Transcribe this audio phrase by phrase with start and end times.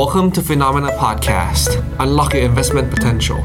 [0.00, 1.70] Welcome to Phenomena Podcast.
[2.04, 3.40] Unlock your investment potential.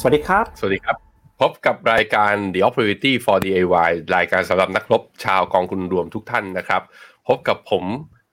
[0.00, 0.96] สวัสดีครับ สวัสดีครับ
[1.40, 6.82] พบกับรายการ The Opportunity for DIY รายการสำหรับนักรบชาวกองทุนรวมทุกท่านนะครับ
[7.28, 7.84] พบกับผม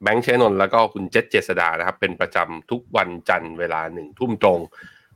[0.04, 4.60] แบงค์เชนนท์แล้วก็คุณเจษเจษดานะครับ เป็นประจำทุกวันจันทร์เวลาหนึ่งทุ่มตรง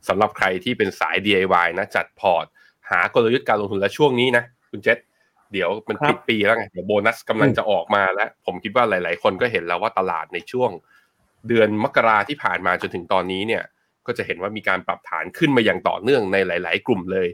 [0.08, 2.46] สำหรับใครที่เป็นสาย DIY นะจัดพอร์ต
[2.90, 4.98] หากลยุทธ์การลงทุนและช่วงนี้นะคุณเจษ
[5.52, 10.72] เดี๋ยวมันครับปิดปีแล้วไงเดี๋ยวโบนัสกำลังจะออกมาแล้ว ผมคิดว่าหลาย ๆ คนก็เห็นแล้วว่าตลาดในช่วง
[11.48, 13.62] เดือนมกราที่ผ่านมาจนถึงตอนนี้เนี่ย
[14.06, 17.28] ก็จะเห็นว่ามีการปรับฐานขึ้นมาอย่างต่อเนื่องในหลาย ๆ กลุ่มเลย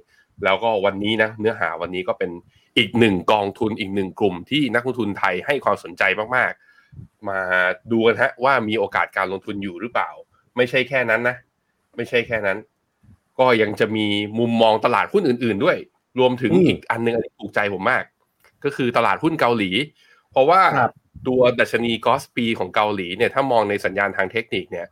[0.44, 2.30] แล้วก็วันนี้นะเนื้อหาวันนี้ก็เป็น
[2.78, 6.02] อีกหนึ่งกองทุนอีกหนึ่งกลุ่มที่นักลงทุนไทยให้ความสนใจ
[6.36, 6.52] มาก
[6.90, 7.40] ๆ มา
[7.90, 10.10] ดูกันฮะว่ามีโอกาสการลงทุนอยู่หรือเปล่า
[10.56, 11.36] ไม่ใช่แค่นั้นนะ
[11.96, 12.58] ไม่ใช่แค่นั้น
[13.38, 14.06] ก็ยังจะมี
[14.38, 15.76] มุมมองตลาดหุ้นอื่น ๆ ด้วย
[16.18, 18.04] รวมถึงอืมอีกอันหนึงอันนี้ถูกใจผมมาก
[18.64, 19.70] ก็คือตลาดหุ้นเกาหลี
[20.30, 20.92] เพราะว่าครับ
[21.26, 24.86] ตัวดัชนีกอสปีของเกาหลีเนี่ยถ้ามองในสัญญาณทางเทคนิคเนี่ย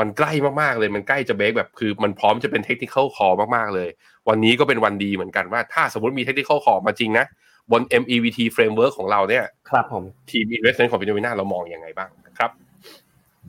[0.02, 3.88] ันใกล้มากๆเลยมันใกล้จะเบรกแบบคือมันพร้อมจะเป็นเทคนิคคอมากๆเลย
[4.28, 7.24] วันนี้ก็เป็นวันดีเหมือนกันว่า ถ้าสมมติมีเทคนิคคอมาจริงนะ
[7.72, 12.50] บน MEVT framework ของเราเนี่ย ครับผมทีม investment ของพิจารณาเรามองยังไงบ้างครับ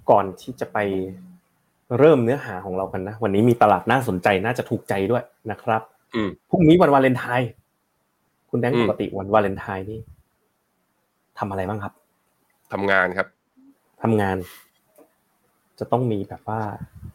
[0.09, 0.77] ก่อนที่จะไป
[1.97, 5.81] เริ่มเนื้อหาของเรากันนะ วันนี้มีตลาดน่าสนใจน่าจะถูกใจด้วยนะครับ
[6.16, 7.49] อืมพรุ่งนี้วันวาเลนไทน์
[8.49, 9.99] คุณแดงอืมปกติวันวาเลนไทน์นี่
[11.39, 11.94] ทำอะไรบ้างครับ
[12.73, 13.28] ทำงานครับ
[14.03, 14.38] ทำงาน
[15.80, 16.62] จะต้องมีแบบว่า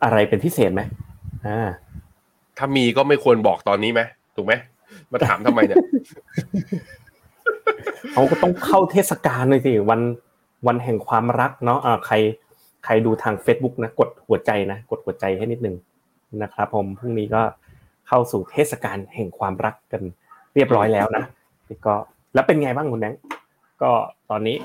[0.05, 0.83] อะไรเป็นพิเศษไหม
[1.47, 1.69] อ่า
[2.59, 4.01] ถ้ามีก็ไม่ควรบอกตอนนี้ไหม
[4.37, 4.53] ถูกไหม
[5.13, 5.79] มาถามทำไมเนี่ย
[8.13, 10.01] เขาก็ต้องเข้าเทศกาลเลยสิวัน
[10.67, 12.15] วันแห่งความรักเนาะอ่าใคร
[12.85, 15.77] ใครดูทาง Facebook นะ กดหัวใจนะกดหัวใจให้นิดนึง
[16.43, 17.43] นะครับ ผมพรุ่งนี้ก็
[18.09, 20.03] เข้าสู่เทศกาลแห่งความรักกัน
[20.55, 21.25] เรียบร้อยแล้วนะ
[21.69, 21.95] นี่ก็
[22.35, 23.15] แล้วเป็นไงบ้างคุณแดง
[23.83, 23.91] ก็
[24.31, 24.57] ตอนนี้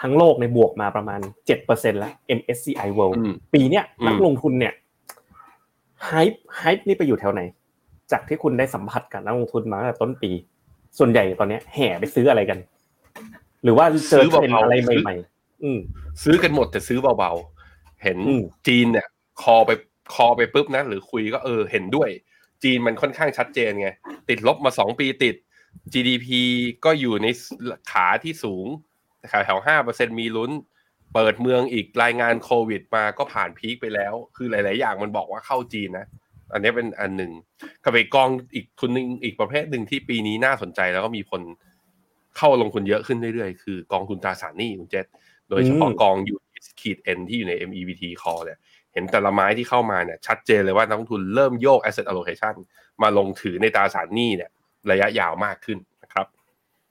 [0.00, 1.20] ทั้งโลกในบวกมาประมาณ
[1.60, 4.74] 7%แล้ว MSCI World อืมปีเนี้ยอืมนักลงทุนเนี่ย
[6.06, 7.42] ไฮป์ไฮป์นี่ไปอยู่แถวไหน
[8.12, 10.30] จากที่คุณได้สัมผัสกับนักลงทุนมาตั้งแต่ต้นปี
[10.98, 12.58] ส่วนใหญ่ตอนเนี้ยแห่ไปซื้ออะไรกัน
[13.62, 15.78] หรือว่าเจอเทรนด์อะไรใหม่ๆอืม
[16.22, 19.06] ซื้อกันหมดแต่ซื้อเบาๆ เห็นอืมจีนเนี่ย
[19.42, 19.70] คอไป
[20.14, 22.08] คอไปปุ๊บนะหรือคุยก็เออเห็นด้วย
[22.62, 23.88] จีนมันค่อนข้างชัดเจนไง
[24.28, 25.34] ติดลบมาสองปีติด
[25.92, 26.26] GDP
[26.84, 27.26] ก็อยู่ใน
[27.90, 28.66] ขาที่สูง
[29.28, 30.50] แถวแถวห้าเปอร์เซ็นมีลุ้น
[31.14, 36.06] เปิดเมืองอีกรายงานโควิดมาก็ผ่านพีคไปแล้ว คือหลาย ๆ อย่างมันบอกว่าเข้าจีนนะ
[36.52, 37.32] อันนี้เป็นอันหนึ่ง
[37.84, 41.42] กับไปกองอีกทุนหนึ่งอีกประเภทหนึ่งที่ปีนี้น่าสนใจแล้วก็มีคน
[42.36, 45.06] เข้าลงทุนเยอะขึ้นเรื่อย ๆ คือกองทุนตราสารหนี้คุณเจษ
[45.50, 46.38] โดยเฉพาะอืมกองอยู่
[46.80, 48.58] ขีดเอ็นที่อยู่ใน MEVT call เนี่ย
[48.92, 52.54] เห็นแต่ละไม้ที่เข้ามาเนี่ยชัดเจนเลยว่านักลงทุนเริ่มโยก asset allocation
[53.02, 54.50] มาลงถือในตราสารหนี้เนี่ย
[54.90, 56.26] ระยะยาวมากขึ้นนะครับ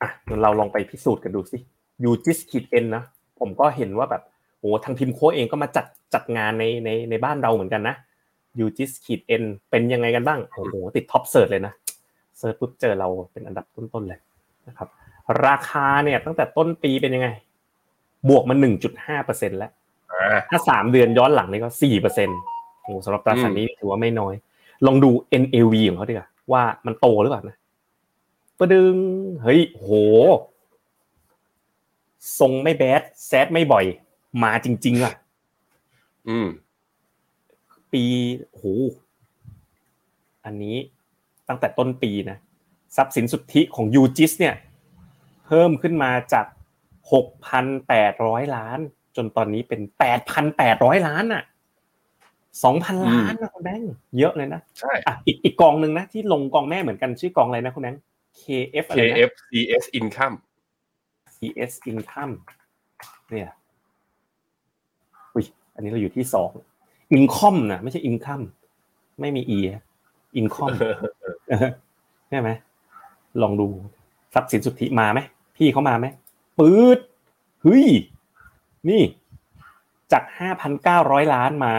[0.02, 1.58] อะงั้นเราลองไปพิสูจน์กันดูสิ
[2.04, 3.04] UGIS ขีด N นะ
[3.38, 4.22] ผมก็เห็นว่าแบบ
[4.60, 7.94] โอ้ทาง PIMCO เองก็มาจัดจัดงานในในในบ้านเราเหมือนกันนะ
[8.58, 11.72] UGIS ขีด N เป็นยังไงกันบ้างโอ้โหติด top search เลยนะ
[12.38, 14.20] เซิร์ชปุ๊บเจอเราเป็นอันดับต้นๆเลย
[14.68, 14.88] นะครับ
[15.46, 17.28] ราคาเนี่ยตั้งแต่ต้นปีเป็นยังไง
[18.28, 19.70] บวกมาหนึ่งจุดห้าเปอร์เซ็นแล้ว
[20.12, 22.38] อ่าถ้าสามเดือนย้อนหลังนี่ก็สี่เปอร์เซ็นต์
[22.82, 24.34] โอ้สำหรับตราสารหนี้ถือว่าไม่น้อย
[24.86, 25.10] ลองดู
[25.42, 27.56] NAV ของเขาดีกว่าว่ามันโตหรือเปล่านะ
[28.58, 28.94] ประดึง
[29.42, 29.90] เฮ้ยโห
[32.38, 33.84] ทรงไม่แบดแซดไม่บ่อย
[34.42, 35.14] มาจริง ๆ อะ
[36.28, 36.48] อืม
[37.92, 38.04] ปี
[38.50, 38.62] โห
[40.44, 40.76] อันนี้
[41.48, 42.38] ตั้งแต่ต้นปีนะ
[42.96, 44.54] ทรัพย์สินสุทธิของยูจิสเนี่ย
[45.46, 46.46] เพิ่มขึ้นมาจาก
[47.70, 48.78] 6,800ล้าน
[49.16, 49.80] จนตอนนี้เป็น
[50.44, 51.42] 8,800ล้านอะ
[52.62, 58.02] 2,000ล้านนะคุณแบงค์เยอะเลยนะใช่อะอีกอีกกองหนึ่งนะที่ลงกองแม่เหมือนกันชื่อกองอะไรนะคุณแบงค์
[58.40, 60.36] KF อะไรนะ KFCS income
[61.38, 62.34] CS income
[63.30, 63.50] เนี่ย
[65.34, 65.44] อุ้ย
[65.74, 66.50] อันนี้เราอยู่ที่สอง
[67.16, 68.44] income นะไม่ใช่ income
[69.20, 69.82] ไม่มี e อะ
[70.40, 70.76] income
[72.28, 72.50] ใช่ไหม
[73.42, 73.68] ลองดู
[74.34, 75.20] ทรัพย์สินสุทธิมาไหม
[75.56, 76.06] พี่เขามาไหม
[76.58, 76.98] ปื๊ด
[77.62, 77.86] เฮ้ย
[78.88, 79.02] นี่
[80.12, 81.72] จากห้าพันเก้าร้อยล้านมา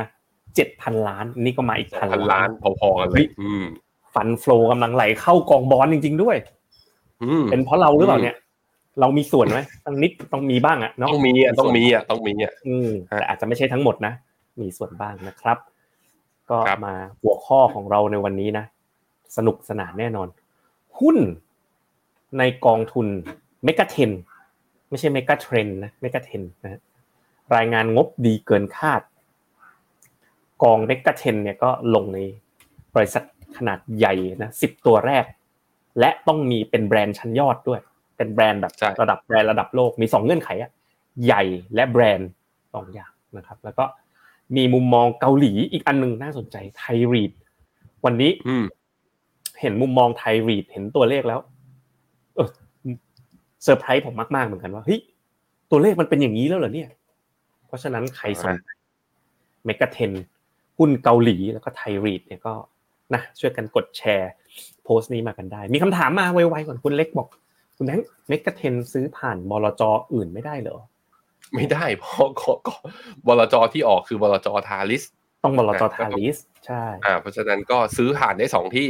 [0.56, 3.64] เจ็ดพันล้าน นี่ก็มาอีกพันพันล้าล้านนพอๆกันเลยอืม
[4.14, 6.38] ฟันฟลอกำลังไหลเข้ากองบอลจริง ๆ ด้วย
[7.24, 8.38] อืมเป็นเพราะเราหรือเปล่าอืมเนี่ย
[9.00, 14.14] เรามีส่วนไหมต้องนิดต้องมีบ้างอะเนาะต้องมีอะต้องมีอะต้องมีอะอืมฮะแต่อาจจะไม่ใช่ทั้งหมดนะ
[14.62, 15.58] มีส่วนบ้างนะครับ
[16.50, 18.66] ก็ครับมาหัวข้อของเราในวันนี้นะ
[19.38, 20.28] สนุกสนานแน่นอน
[21.00, 21.18] หุ้น
[22.38, 23.08] ในกองทุน
[23.64, 24.12] เมกะเทน
[24.90, 26.80] ไม่ใช่เมกะเทรนนะเมกะเทนนะฮะ
[27.56, 29.02] รายงานงบดีเกินคาด
[30.64, 32.20] กองเมกะเทนเนี่ยก็ลงใน
[32.96, 33.24] บริษัท
[33.58, 35.26] ขนาดใหญ่นะสิบตัวแรก
[36.00, 37.82] และต้องมีเป็นแบรนด์ชั้นยอดด้วย
[38.20, 40.72] เป็นแบรนด์แบบใช่ระดับแบรนด์ระดับโลกมีสองเงื่อนไขอะ
[41.26, 41.44] ใหญ่
[41.76, 42.30] และแบรนด์
[42.74, 43.86] สองอย่างนะครับ แล้วก็
[44.56, 47.32] มีมุมมองเกาหลีอีกอันหนึ่งน่าสนใจ Thai REIT
[48.06, 48.66] วันนี้อืม
[49.62, 51.40] เห็นมุมมอง Thai REIT เห็นตัวเลขแล้ว
[52.36, 52.50] เออ
[53.64, 55.00] เซอร์ไพรส์ผมมาก ๆ เหมือนกันว่าเฮ้ย
[55.72, 56.90] ตัวเลขมันเป็นอย่างนี้แล้วเหรอเนี่ย
[57.68, 58.56] เพราะฉะนั้นใครสน
[59.66, 60.12] MEGA10
[60.78, 62.54] หุ้นเกาหลีแล้วก็ Thai REIT เนี่ยก็
[63.14, 64.32] นะช่วยกันกดแชร์
[64.84, 67.28] โพสต์นี้มากันได้ มีคำถามมาไวๆก่อนคุณเล็กบอก
[67.82, 69.82] คุณแบงค์ MEGA10 ซื้อผ่านบลจ
[70.14, 70.78] อื่นไม่ได้เหรอ
[71.56, 72.74] ไม่ได้เพราะก็ก็
[73.28, 75.04] บลจที่ออกคือบลจ Talis
[75.44, 78.90] ต้องบลจ Talis ใช่อ่าเพราะฉะนั้นก็ซื้อผ่านได้สองที่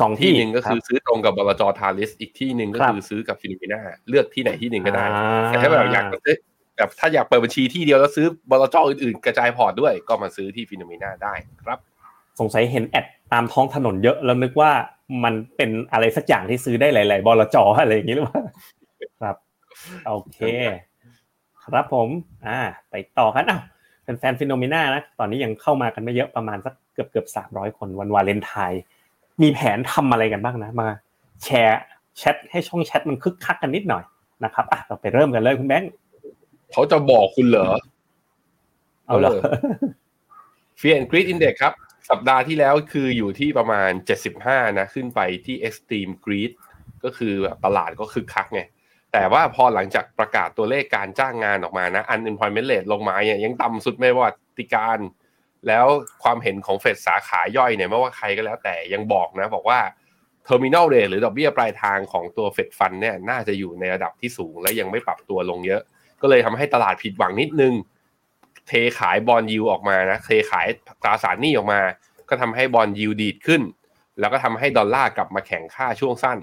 [0.00, 6.34] สองที่ที่หนึ่งก็คือรับซื้อตรงกับบลจ Talis อีกที่หนึ่งก็ครับคือซื้อกับ Finnomena เลือกที่ไหนที่หนึ่งก็ได้อ่าแต่ถ้าแบบอยากจะซื้อ
[6.76, 11.78] แบบถ้าอยากเปิดบัญชีที่เดียวแล้วซื้อบลจอื่นๆ กระจายพอร์ตด้วย ก็มาซื้อที่ Finnomena ได้ครับ
[12.40, 14.72] สงสัยเห็น ad ตามท้องถนนเยอะแล้วนึกว่า
[15.24, 18.44] มันเป็นอะไรสักอย่างที่ซื้อได้หลาย ๆบลจอะไรอย่างนี้หรือเปล่า
[19.22, 19.36] ครับ
[20.06, 20.38] โอเค
[21.64, 22.08] ครับผม
[22.46, 22.58] อ่า
[22.90, 23.60] ไปต่อกันอ้าว
[24.02, 28.82] แฟนๆ Finnomena นะ ตอนนี้ยังเข้ามากันไม่เยอะประมาณสักเกือบเกือบสามร้อยคนวันวาเลนไทน์
[29.42, 30.88] มีแผนทำอะไรกันบ้างนะ มา
[31.44, 31.80] แชร์
[32.18, 34.04] แชทให้ช่องแชทมันคึกคักกันนิดหน่อย
[34.44, 35.90] นะครับอะเราไปเริ่มกันเลยคุณแบงค์
[36.72, 37.66] เขาจะบอกคุณเหรอ
[39.06, 39.32] เอาเหรอ
[40.78, 41.72] เฟียนกรีดอินเด็กครับ
[42.10, 43.90] สัปดาห์ที่แล้วคืออยู่ที่ประมาณ
[44.34, 46.52] 75 นะ ขึ้นไปที่ Extreme Greed
[47.04, 48.62] ก็คือแบบตลาดก็คึกคักไง
[49.12, 54.98] แต่ว่าพอหลังจากประกาศตัวเลขการจ้างงานออกมานะ unemployment rate ลงมาเนี่ยยังต่ำสุดไม่ว่าติการ
[55.68, 55.86] แล้ว
[56.22, 59.80] ความเห็นของเฟดสาขาย่อยเนี่ยไม่ว่าใครก็แล้วแต่ยังบอกนะ บอกว่า
[60.46, 65.82] terminal rate หรือดอกเบี้ยปลายทางของตัวเฟดฟันเนี่ยน่าจะอยู่ในระดับที่สูงและยังไม่ปรับตัวลงเยอะ
[66.22, 67.74] ก็เลยทำให้ตลาดผิดหวังนิดนึง
[68.68, 70.66] เทขายบอลยูออกมานะเทขาย
[71.02, 71.80] ตราสารหนี้ออกมา
[72.28, 73.62] ก็ทำให้บอลยูดีดขึ้น
[74.20, 76.38] แล้วก็ทำให้ดอลลาร์กลับมาแข่งค่าช่วงสั้น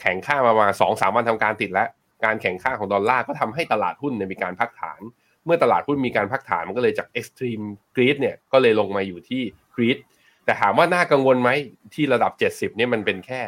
[0.00, 1.88] แข่งค่ามาประมาณสองสามวันทำการติดแล้ว
[2.24, 5.00] การแข่งค่าของดอลลาร์ก็ทำให้ตลาดหุ้นเนี่ยมีการพักฐาน
[5.44, 7.64] เมื่อตลาดหุ้นมีการพักฐานมันก็เลยจาก extreme
[7.96, 9.42] greed เนี่ยก็เลยลงมาอยู่ที่
[9.74, 9.98] greed
[10.44, 11.50] แต่ถามว่าน่ากังวลไหม
[11.94, 12.32] ที่ระดับ
[12.72, 13.40] 70เนี่ยมันเป็นแค่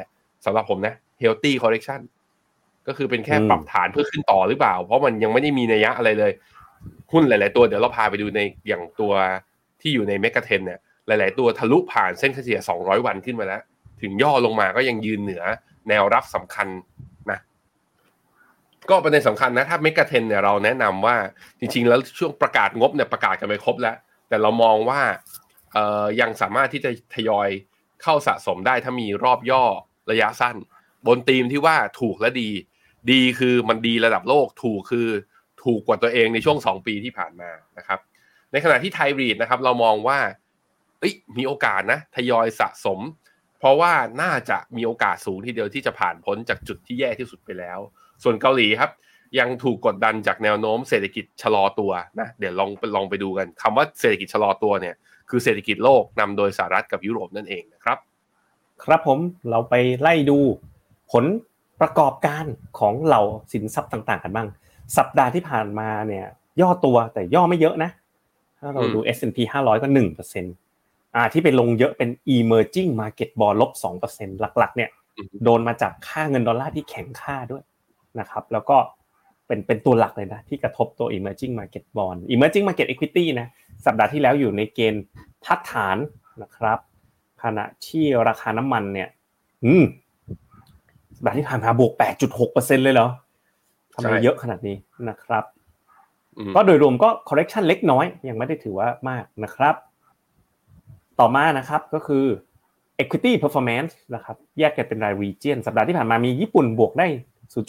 [0.45, 2.01] สำหรับผมนะ healthy correction
[2.87, 6.33] ก็คือเป็นแค่อืมปรับฐานเพื่อขึ้นต่อหรือเปล่า เพราะมันยังไม่ได้มีนัยยะอะไรเลย
[7.13, 9.13] หุ้นหลาย ๆ ตัวเดี๋ยวเราพาไปดูในอย่างตัว
[9.81, 13.63] ที่อยู่ในเมกะเทนเนี่ยหลาย ๆ ตัวทะลุผ่านเส้นเฉลี่ย 200 วันขึ้นมาแล้ว
[14.03, 15.43] ถึงย่อลงมาก็ยังยืนเหนือ
[15.89, 16.69] แนวรับสำคัญ
[17.31, 17.39] นะ
[18.91, 21.17] ก็ประเด็นสำคัญนะถ้าเมกะเทนเนี่ยเราแนะนำว่า
[21.61, 23.97] จริง ๆ แล้วช่วงประกาศงบเนี่ยประกาศกันไปครบแล้ว
[24.29, 25.01] แต่เรามองว่า
[25.73, 27.49] เอ่อยังสามารถที่จะทยอย
[28.03, 29.65] เข้าสะสมได้ถ้ามีรอบย่อ
[30.11, 30.57] ระยะสั้น
[31.07, 32.51] บนธีมที่ว่าถูกและดี
[33.11, 35.09] ดีคือมันดีระดับโลกถูกคือ
[35.65, 38.01] ถูกกว่าตัวเองในช่วง 2 ปีที่ผ่านมานะครับ
[38.53, 40.19] ในขณะที่ไทยรีดนะครับ เรามองว่า
[41.39, 43.01] มีโอกาสนะทยอยสะสม
[43.59, 47.79] เพราะว่าน่าจะมีโอกาสสูงทีเดียวที่จะผ่านพ้นจากจุดที่แย่ที่สุดไปแล้ว
[48.23, 48.91] ส่วนเกาหลีครับ
[49.39, 54.95] ยังถูกกดดันจากแนวโน้มเศรษฐกิจชะลอตัวนะเดี๋ยวลองลองไปดูกันคำว่าเศรษฐกิจชะลอตัวเนี่ย
[55.31, 57.99] คือเศรษฐกิจโลกนำโดยสหรัฐกับยุโรปนั่นเองนะครับ
[58.85, 59.19] ครับผม
[59.51, 60.39] เราไปไล่ดู
[61.13, 61.25] ผล
[61.81, 62.45] ประกอบการ
[62.79, 63.23] ของเหล่า
[63.53, 64.49] สินทรัพย์ต่าง ๆ กันบ้าง
[64.99, 66.27] สัปดาห์ที่ผ่านมาเนี่ย
[66.61, 67.91] ย่อตัวแต่ย่อไม่เยอะนะ
[68.59, 69.89] ถ้าเราดู S&P 500 ก็
[70.51, 73.71] 1%อ่าที่ไปลงเยอะเป็น emerging market bond ลบ
[74.07, 77.63] 2%หลักๆ เนี่ยอืมโดนมาจากค่าเงินดอลลาร์ที่แข็งค่าด้วย
[78.21, 78.77] นะครับ แล้วก็
[79.47, 83.49] เป็นเป็นตัวหลักเลยนะ ที่กระทบตัว emerging market bond emerging market equity นะ
[83.87, 85.05] สัปดาห์ที่แล้วอยู่ในเกณฑ์
[85.45, 85.97] ทัดฐาน
[86.43, 86.79] นะครับ
[87.43, 89.09] ขณะที่ราคาน้ำมันเนี่ย
[89.65, 89.85] อืม
[91.17, 91.93] สัปดาห์ที่ผ่านมาบวก
[92.39, 93.09] 8.6%เลยเหรอ
[93.95, 94.77] ทำไมใช่เยอะขนาดนี้
[95.09, 95.45] นะครับ
[96.39, 99.75] อืมก็โดยรวมก็ correction เล็กน้อย ยังไม่ได้ถือว่ามากนะครับ
[101.21, 102.25] ต่อมานะครับก็คือ
[103.03, 107.07] equity performance นะครับแยกกันเป็นราย region สัปดาห์ที่ผ่านมามีญี่ปุ่นบวกได้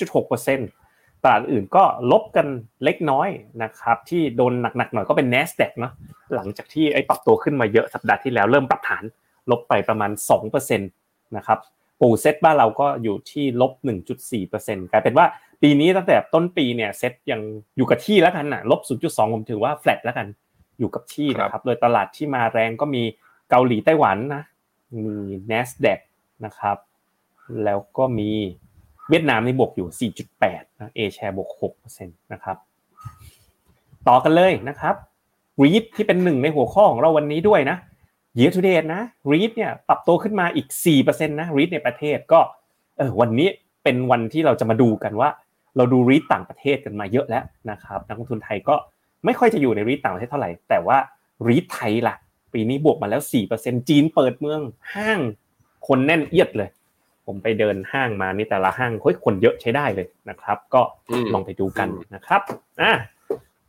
[0.05, 2.48] 0.6%ตลาดอื่นก็ลบกัน
[2.84, 3.29] เล็กน้อย
[3.63, 5.94] นะครับ ที่โดนหนักๆหน่อยก็เป็น NASDAQ เนาะ
[6.36, 9.03] หลังจากที่ไอ้ปรับตัวขึ้นมาเยอะสัปดาห์ที่แล้วเริ่มปรับฐาน
[9.51, 10.12] ลบไปประมาณ
[10.50, 11.60] 2%นะครับ
[12.01, 13.71] ปูเซ็ตบ้านเราก็อยู่ที่ลบ
[14.31, 15.25] 1.4%กลายเป็นว่า
[15.61, 17.41] ปีนี้ตั้งแต่ต้นปีเนี่ยเซ็ตยัง
[17.77, 20.27] อยู่กับที่แล้วกันนะลบ0.2ผมถือว่า flat แล้วกัน
[20.79, 23.03] อยู่กับที่นะครับ โดยตลาดที่มาแรงก็มี
[23.49, 24.43] เกาหลีไต้หวันนะ
[25.05, 25.15] มี
[25.51, 25.99] NASDAQ
[26.45, 26.77] นะครับ
[27.63, 28.29] แล้วก็มี
[29.09, 30.11] เวียดนามนี่บวกอยู่
[30.41, 31.49] 4.8นะเอแชร์บวก
[31.81, 32.57] 6%นะครับ
[34.07, 34.95] ต่อกันเลยนะครับ
[35.63, 37.77] REIT ที่เป็นหนึ่งในหัวข้อของเราวันนี้ด้วยนะ
[38.39, 39.01] year to date นะ
[39.31, 40.67] REIT เนี่ยปรับตัวขึ้นมาอีก
[41.01, 42.39] 4%นะ REIT ในประเทศก็
[42.97, 43.47] เออวันนี้
[43.83, 45.29] เป็นวันที่เราจะมาดูกันว่า
[45.77, 48.75] เราดู REIT ต่างประเทศกันมาเยอะแล้วนะครับนักลงทุนไทยก็
[49.25, 50.97] ไม่ค่อยจะอยู่ใน REIT ต่างประเทศเท่าไหร่ แต่ว่า
[51.47, 52.15] REIT ไทยล่ะ
[52.53, 53.21] ปีนี้บวกมาแล้ว
[53.55, 54.61] 4%จีนเปิดเมือง
[54.95, 55.19] ห้าง
[55.87, 56.69] คนแน่นเอียดเลย
[57.25, 62.41] ผมไปเดินห้างมานี่แต่ละห้างเฮ้ยคนเยอะใช้ได้เลยนะครับ ก็อืมลองไปดูกันอืมนะครับ
[62.81, 62.91] อะ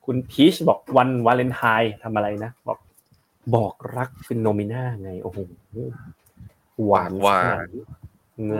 [0.05, 2.79] คุณพีชบอกวันวาเลนไทน์ทำอะไรนะ บอก
[3.55, 5.39] บอกรักฟินโนมิน่าไง โอ้โห
[6.85, 7.69] หวานหวาน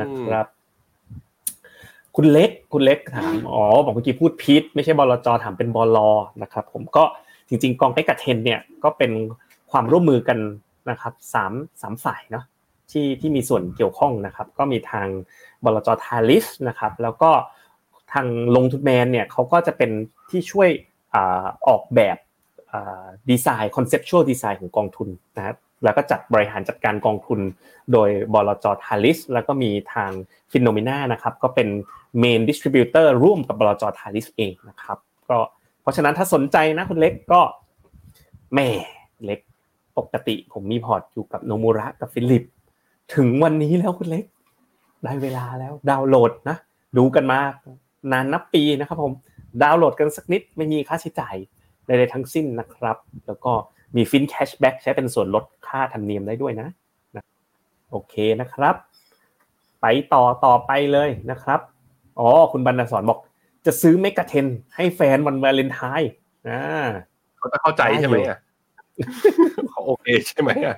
[0.01, 0.47] นะครับ
[2.17, 5.99] คุณเล็ก คุณเล็กถาม อ๋อ บอกเมื่อกี้พูดพีชไม่ใช่บลจถามเป็นบล
[6.43, 7.05] นะครับ ผมก็
[7.49, 9.13] จริง ๆ กองเปกับเทน เนี่ยก็เป็น
[9.71, 10.39] ความร่วมมือกัน
[10.91, 11.53] นะครับสาม
[11.83, 12.45] สามฝ่ายเนาะ
[12.91, 15.07] ที่ที่มีส่วนเกี่ยวข้องนะครับ ก็มีทาง
[15.65, 17.31] บลจ Talis นะครับ แล้วก็
[18.13, 18.27] ทาง
[18.57, 19.91] ลงทุนแมนเนี่ยเขาก็จะเป็น
[20.31, 20.69] ที่ช่วย
[21.69, 22.17] ออกแบบ
[23.31, 27.41] ดีไซน์ conceptual design ของกองทุนนะครับแล้วก็จัดบริหารจัดการกองทุน
[27.93, 30.11] โดยบลจ Talis แล้วก็มีทาง
[30.53, 31.69] Finnomena นะครับก็เป็น
[32.19, 34.99] main distributor ร่วมกับบลจ Talis เองนะครับ
[35.31, 35.39] ก็
[35.83, 37.41] เพราะฉะนั้นถ้าสนใจนะคุณเล็กก็
[38.55, 38.69] แม่
[39.25, 39.41] เล็ก
[39.99, 42.45] ปกติผมมีพอร์ตอยู่กับโนมูระกับฟิลลิป
[43.15, 44.25] ถึงวันนี้แล้วคุณเล็ก
[45.05, 46.57] ได้เวลาแล้วดาวน์โหลดนะ
[46.97, 47.39] ดูกันมา
[48.13, 49.13] นานนับปีนะครับผม
[49.63, 51.37] ดาวน์โหลดกันสักนิดไม่มีค่าใช้จ่าย
[51.87, 53.53] ใดๆทั้งสิ้นนะครับ แล้วก็
[53.97, 56.69] มี Finn cashback ใช้เป็นส่วนลดค่าธรรมเนียมได้ด้วยนะ
[57.17, 57.25] นะ
[57.91, 58.75] โอเคนะครับ
[59.81, 61.61] ไปต่อต่อไปเลยนะครับ
[62.19, 63.19] อ๋อ คุณบรรณสอนบอก
[63.67, 66.11] จะซื้อ MEGA10 ให้แฟนวันวาเลนไทน์
[66.49, 66.87] อ่า
[67.39, 68.39] เขาจะเข้าใจใช่ไหมอะ
[69.71, 70.77] เขาโอเคใช่ไหมอะ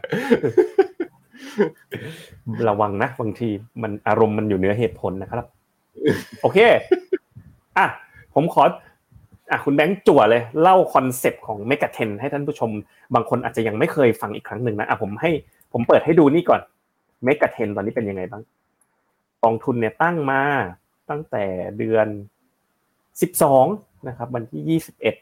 [2.68, 3.48] ระวังนะบางที
[3.82, 5.46] มันอารมณ์มันอยู่เหนือเหตุผลนะครับ
[6.42, 6.58] โอเค
[7.78, 7.86] อะ
[8.34, 8.62] ผมขอ
[9.50, 12.70] อะคุณแบงค์จั่วเลยเล่าคอนเซปต์ของ MEGA10ให้ท่านผู้ชม
[13.14, 15.30] บางคนอาจจะยังไม่เคยฟังอีกครั้งหนึ่งนะอะผมให้
[15.72, 16.60] ผมเปิดให้ดูนี่ก่อน
[17.24, 18.42] MEGA10ตอนนี้เป็นยังไงบ้าง
[19.44, 20.42] กองทุนเนี่ยตั้งมา
[21.10, 21.44] ตั้งแต่
[21.78, 22.06] เดือน
[23.20, 23.66] สิบสอง
[24.08, 25.14] นะครับ วันที่ยี่สิบเอ็ด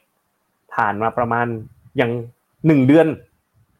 [0.74, 1.46] ผ่านมาประมาณ
[2.00, 2.10] ยัง
[2.66, 3.06] หนึ่งเดือน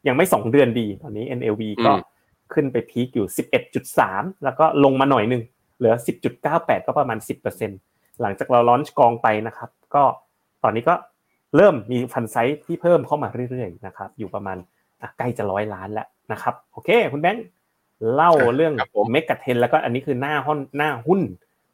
[0.08, 1.92] ยังไม่สองเดือนดี ตอนนี้ NAV ก็
[2.52, 5.42] ขึ้นไป peak อยู่สิบเอ็ดจุดสามแล้วก็ลงมาหน่อยหนึ่ง
[5.78, 7.70] เหลือสิบจุดเก้าแปดก็ประมาณสิบเปอร์เซ็น
[8.20, 10.04] หลังจากเรา launch กองไปนะครับ ก็
[10.62, 10.94] ตอนนี้ก็
[11.56, 14.56] เริ่มมี fund size ที่เพิ่มเข้ามาเรื่อยๆนะครับ อยู่ประมาณ
[15.18, 17.44] ใกล้จะร้อยล้านแล้วนะครับ โอเค คุณแบงค์
[18.14, 18.74] เล่าเรื่อง
[19.12, 21.20] MEGA10 แล้วก็อันนี้คือหน้าหุ้นหน้าหุ้น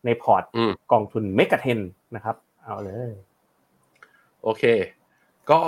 [0.05, 0.43] ในพอร์ต
[0.93, 1.79] กองทุน MEGA10
[2.15, 3.13] นะครับ เอาเลย
[4.43, 4.65] โอเค
[5.51, 5.61] ก็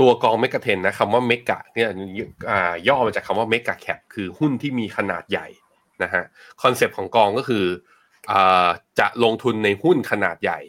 [0.00, 1.88] ตัวกอง MEGA10นะคำว่า mega เนี่ย
[2.88, 5.46] ย่อมาจากคำว่า mega cap คือหุ้นที่มีขนาดใหญ่
[6.02, 6.24] นะฮะ
[6.62, 7.64] คอนเซปต์ของกองก็คือ
[8.98, 10.60] จะลงทุนในหุ้นขนาดใหญ่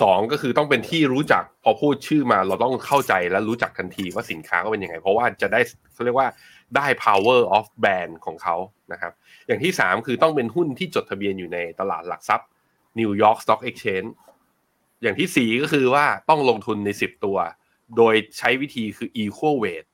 [0.00, 5.60] สองก็คือต้องเป็นที่รู้จักพอพูดชื่อมาเราต้องเข้าใจและรู้จักทันทีว่าสินค้าก็เป็นยังไง เพราะว่าจะได้
[5.94, 6.28] เขาเรียกว่า
[6.76, 8.56] ได้ power of brand ของเขา
[8.92, 9.12] นะครับ
[9.46, 12.48] อย่างที่สามคือต้องเป็นหุ้นที่จดทะเบียนอยู่ในตลาดหลักทรัพย์
[12.98, 14.10] New York Stock Exchange
[15.02, 17.38] อย่างที่สี่ก็คือว่าต้องลงทุนในสิบตัว
[17.96, 19.86] โดยใช้วิธีคือ equal weight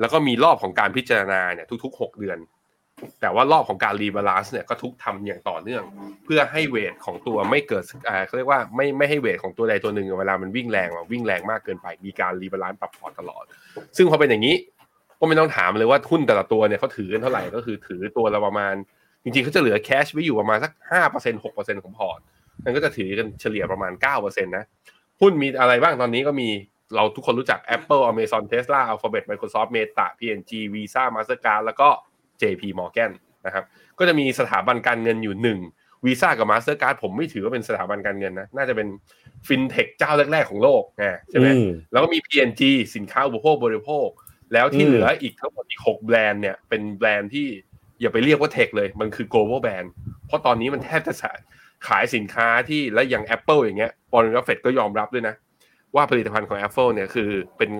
[0.00, 2.38] แล้วก็มีรอบของการพิจารณาเนี่ยทุก ๆ 6 เดือน
[3.20, 5.82] แต่ว่ารอบของการ rebalance เนี่ยก็ทุกทำอย่างต่อเนื่อง
[6.24, 13.44] เพื่อให้ weight ของตัวไม่เกิดอ่าเขาเรียกว่าไม่ไม่ให้ weight ของตัวใดตัวหนึ่งเวลามันวิ่งแรงวิ่งแรงมากเกินไป มีการ rebalance ปรับพอร์ตตลอด
[13.96, 14.56] ซึ่งพอเป็นอย่างนี้
[15.18, 18.74] ก็ไม่ต้องถามเลยว่าหุ้นแต่ละตัวเนี่ยเขาถือกันเท่าไหร่ก็คือถือตัวละประมาณ
[19.24, 22.20] จริงๆเขาจะเหลือ cash ไว้อยู่ประมาณสักห้าเปอร์เซ็นหกเปอร์เซ็นของพอร์ต
[22.64, 24.64] นั่นก็จะถือกันเฉลี่ยประมาณเก้าเปอร์เซ็นนะ
[25.20, 26.48] หุ้นมีอะไรบ้างตอนนี้ก็มี
[26.94, 31.88] เราทุกคนรู้จัก Apple Amazon Tesla Alphabet Microsoft Meta P&G Visa Mastercard แล้วก็
[32.42, 33.12] JP Morgan
[33.46, 33.64] นะครับ
[33.98, 35.58] ก็จะมีสถาบันการเงินอยู่หนึ่ง
[36.04, 38.88] วีซ่ากับ Mastercard ผมไม่ถือว่าเป็นสถาบันการเงินนะ น่าจะเป็น
[39.46, 41.48] ฟินเทคเจ้าแรก ๆ ของโลกนะใช่ไหม
[41.92, 42.62] แล้วก็มี P&G
[42.96, 44.08] สินค้าอุปโภคบริโภค
[44.52, 47.46] แล้วที่เหลืออีกทั้งหมดอีกหกแบรนด์เนี่ยเป็นแบรนด์ที่
[48.00, 49.88] อย่าไปเรียกว่าเทคเลย มันคือ global brand
[50.26, 51.12] เพราะตอนนี้มันแทบจะ
[51.88, 55.34] ขายสินค้าที่และอย่าง Apple อย่างเงี้ยบอลกับเฟดก็ยอมรับด้วยนะ
[55.94, 57.70] ว่าผลิตภัณฑ์ของ Apple เนี่ยคือเป็น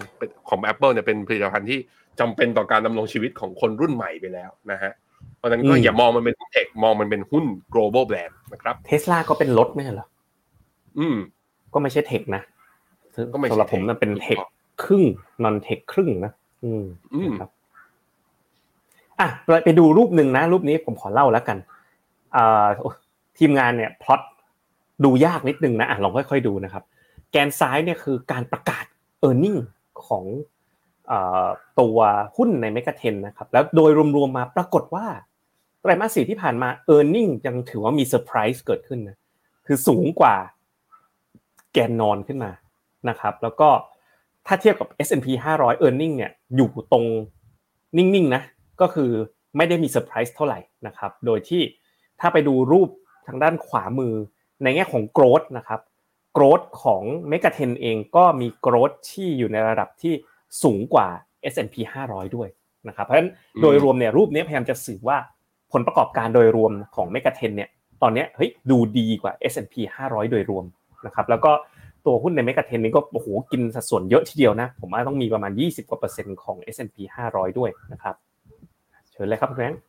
[0.49, 1.79] ของ Apple เนี่ยเป็นผลิตภัณฑ์ที่
[2.21, 4.93] จำเป็นต่อการดำรงชีวิตของคนรุ่นใหม่ไปแล้วนะฮะ
[5.37, 7.45] เพราะฉะนั้นก็อย่ามองมันเป็นหุ้นเทคมองมันเป็นหุ้น
[7.75, 10.07] global brand นะครับเทสลาก็เป็นรถไม่ใช่เหรอ
[10.99, 11.17] อืม
[11.73, 12.43] ก็ไม่ใช่เทคนะ
[13.51, 14.39] สำหรับผมมันเป็นเทค
[14.83, 15.05] ครึ่ง
[15.43, 16.33] non-tech ครึ่งนะ
[16.65, 17.51] อืมอืมครับ
[19.21, 19.29] อะ
[19.65, 21.59] ไปดูรูปหนึ่งนะ รูปนี้ผมขอเล่าแล้วกัน
[22.37, 22.67] อ่า
[23.39, 24.21] ทีมงานเนี่ยพล็อต
[25.05, 26.85] ดูยากนิดนึงนะอะลองค่อยๆดูนะครับ
[27.31, 28.85] แกนซ้ายเนี่ยคือการประกาศ
[29.29, 29.59] e a r n i n g
[30.07, 30.25] ของ
[31.81, 31.99] ตัว
[32.37, 35.07] หุ้นใน MEGA10นะครับแล้วโดยรวมๆมาปรากฏว่า
[35.81, 39.17] ไตรมาสสี่ที่ผ่านมา e a r n i n g ยังถือว่ามีเซอร์ไพรส์เกิดขึ้นนะ
[39.67, 40.35] คือสูงกว่า
[41.73, 42.53] แกนนอนขึ้นมา
[43.09, 43.69] นะครับแล้วก็
[44.47, 47.05] ถ้าเทียบกับ S&P 500 e a r n i n g เนี่ยอยู่ตรง
[47.97, 48.43] นิ่งๆนะ
[48.81, 49.11] ก็คือ
[49.57, 51.63] ไม่ได้มีเซอร์ไพรส์เท่าไหร่นะครับโดยที่
[52.21, 52.89] ถ้าไปดูรูป
[53.27, 54.15] ทางด้านขวามือ
[54.63, 55.81] ในแง่ของ growth นะครับ
[56.33, 60.15] growth ของ MEGA10เองก็มี growth ที่อยู่ในระดับที่
[60.63, 61.09] สูงกว่า
[61.53, 62.49] S&P 500 ด้วย
[62.89, 63.31] นะครับเพราะฉะนั้น
[63.63, 65.17] โดยรวมเนี่ยรูปนี้พยายามจะสื่อว่า
[65.73, 67.69] ผลประกอบการโดยรวมของ MEGA10เนี่ย
[68.03, 69.75] ตอนนี้เฮ้ยดูดีกว่า S&P
[70.07, 70.65] 500 โดยรวม
[71.07, 71.53] นะครับแล้วก็
[72.07, 76.97] ตัวหุ้นในเมกะเทนนี้ก็โอ้โหกินสัดส่วนเยอะทีเดียวนะผมว่าต้องมีประมาณ 20กว่าเปอร์เซ็นต์ของ S&P
[77.29, 78.15] 500 ด้วยนะครับ
[79.13, 79.81] เชิญเลยครับคุณแบงค์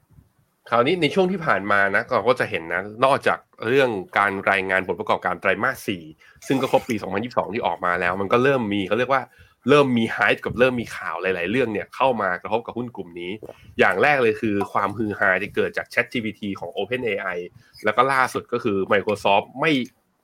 [0.69, 6.95] คราวนี้ในช่วงที่ผ่านมานะเราก็จะเห็นนะนอกจากเรื่องการรายงานผลประกอบการไตรมาส4ซึ่งก็ครบปี
[7.25, 9.21] 2022 ที่ออกมาแล้ว มันก็เริ่มมีเขาเรียกว่า
[9.69, 13.31] เริ่มมีไฮป์กับเริ่มมีข่าวหลาย ๆ เรื่องเนี่ยเข้ามากระทบกับหุ้นกลุ่มนี้
[13.79, 17.37] อย่างแรกเลยคือความฮือฮาที่เกิดจาก Chat GPT ของ OpenAI
[17.83, 19.71] แล้วก็ล่าสุดก็คือ Microsoft ไม่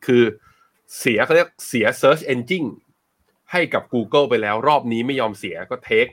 [0.06, 0.24] คือ
[1.00, 2.70] เสียเขาเรียกเสีย Search Engine
[3.52, 6.08] ให้กับ Google ไปแล้วรอบนี้ไม่ยอมเสียก็เทค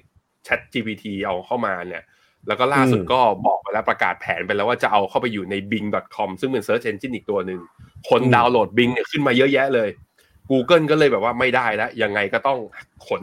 [0.47, 2.04] Chat GPT เอาเข้ามาเนี่ย
[2.47, 7.61] แล้วก็ล่าสุดก็บอกไปแล้วประกาศแผนไปแล้วว่าจะเอาเข้าไปอยู่ใน bing.com ซึ่งเป็น Search Engine อีกตัวหนึ่ง
[8.08, 9.88] คนดาวน์โหลด Bing เนี่ยขึ้นมาเยอะแยะเลย
[10.50, 12.59] Google ก็เลยแบบว่าไม่ได้แล้วยังไงก็ต้อง
[13.07, 13.23] ขน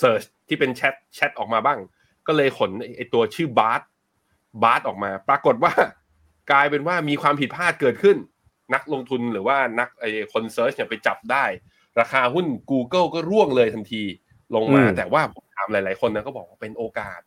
[0.00, 1.78] Search ที่เป็น chat chat ออกมาบ้าง
[2.26, 5.72] ก็เลยขนไอตัวชื่อ Bard Bard ออกมา ปรากฏว่า
[6.50, 8.16] กลายเป็นว่ามีความผิดพลาดเกิดขึ้น
[8.74, 11.44] นักลงทุนหรือว่านักไอคน search เนี่ยไปจับได้
[12.00, 14.02] ราคาหุ้น Google ก็ร่วงเลยทันที
[14.54, 17.20] ลงมา แต่ว่าผมถามหลาย ๆ คนนะก็บอกว่าเป็นโอกาส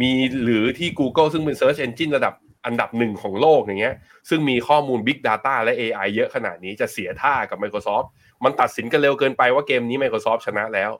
[0.00, 2.34] มีหรือที่ Google ซึ่งเป็น Search Engine ระดับ
[2.66, 3.96] อันดับหนึ่งของโลกอย่างเงี้ย
[4.28, 8.06] ซึ่งมีข้อมูล Big Data และ AI เยอะขนาดนี้จะเสียท่ากับ Microsoft
[8.44, 10.90] มันตัดสินกันเร็วเกินไปว่าเกมนี้ Microsoft ชนะแล้ว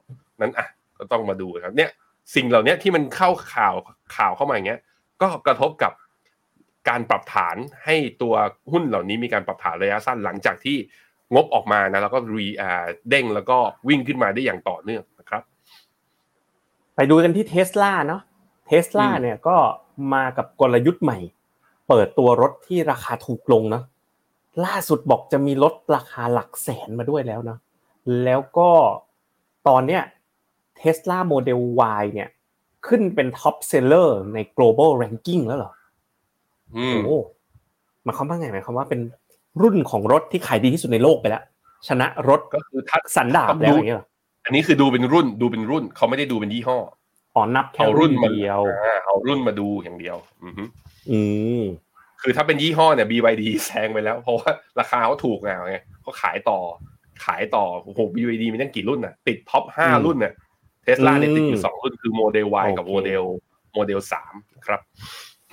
[0.40, 0.66] นั้นอะ
[0.98, 1.90] ก็ต้องมาดูครับเนี่ย
[2.34, 3.74] สิ่งเหล่านี้ที่มันเข้าข่าว
[4.16, 4.80] ข่าวเข้ามาอย่างเงี้ย
[5.22, 5.92] ก็กระทบกับ
[6.88, 8.34] การปรับฐานให้ตัว
[8.72, 10.76] หุ้นเหล่านี้มีการปรับฐานระยะสั้นหลังจากที่
[11.34, 13.58] งบออกมานะแล้วก็รีอ่าเด้งแล้วก็
[13.88, 15.42] วิ่งขึ้นมาได้อย่างต่อเนื่องนะครับ
[16.94, 18.22] ไปดูกันที่เทสลาเนาะ
[18.66, 19.56] เทสลาเนี่ยก็
[20.14, 21.18] มากับกลยุทธ์ใหม่
[21.88, 23.84] เปิดตัวรถที่ราคาถูกลงเนาะ
[24.64, 27.58] ล่าสุดบอกจะมีรถราคาหลักแสนมาด้วยแล้วเนาะ
[28.24, 28.70] แล้วก็
[29.68, 30.02] ตอนเนี้ย
[30.80, 31.60] Tesla Model
[32.00, 32.28] Y เนี่ย
[32.86, 35.72] ขึ้นเป็น top seller ใน global ranking แล้วเหรอ
[36.76, 37.12] อืโอ้มโห
[38.04, 39.00] หมายความว่าไงหมายความว่าเป็น
[39.62, 41.42] รุ่นของรถที่ขายดีที่สุดในโลกไปแล้ว
[41.88, 44.06] ชนะรถก็คือถ้าสันดาปแล้วอย่างเงี้ยเหรอ
[44.44, 46.78] อันนี้คือดูเป็นรุ่นดูเป็นรุ่น เขาไม่ได้ดูเป็นยี่ห้อ
[47.34, 50.64] อ๋อนับแค่เอารุ่รุ่นนมาเดียวอ่าเอารุ่นมาดูอย่างเดียว อือฮึ
[51.10, 51.20] อื
[51.60, 51.62] ม
[52.24, 56.58] คือถ้าเป็นยี่ห้อเนี่ย BYD แซงไปแล้ว เพราะว่าราคาเขาถูกไงไงเขาขายต่อ
[57.24, 60.32] ขายต่อโอ้โห BYD มีตั้งกี่รุ่นน่ะ ติด top ห้าอืมรุ่นเนี่ย
[60.82, 63.22] เทสลาเนี่ยอืมติดอยู่สองรุ่นคือโมเดล Y กับโอเคโมเดล
[63.74, 64.34] โมเดลสาม
[64.66, 64.80] ครับ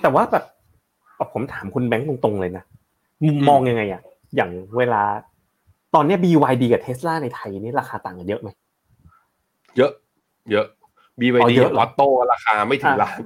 [0.02, 0.44] แต่ว่าแบบ
[1.32, 2.64] ผมถามคุณแบงค์ตรงๆเลยนะ
[3.26, 4.02] มุมมองยังไงอะ
[4.36, 5.02] อย่างเวลา
[5.94, 8.48] ตอนเนี้ย BYD กับ Tesla ในไทยนี่ราคาต่างกันเยอะไหม
[9.76, 9.92] เยอะ
[10.52, 13.18] เยอะอ๋ BYD อเยอะเหรอออโต้ราคาไม่ถึงอะล้าน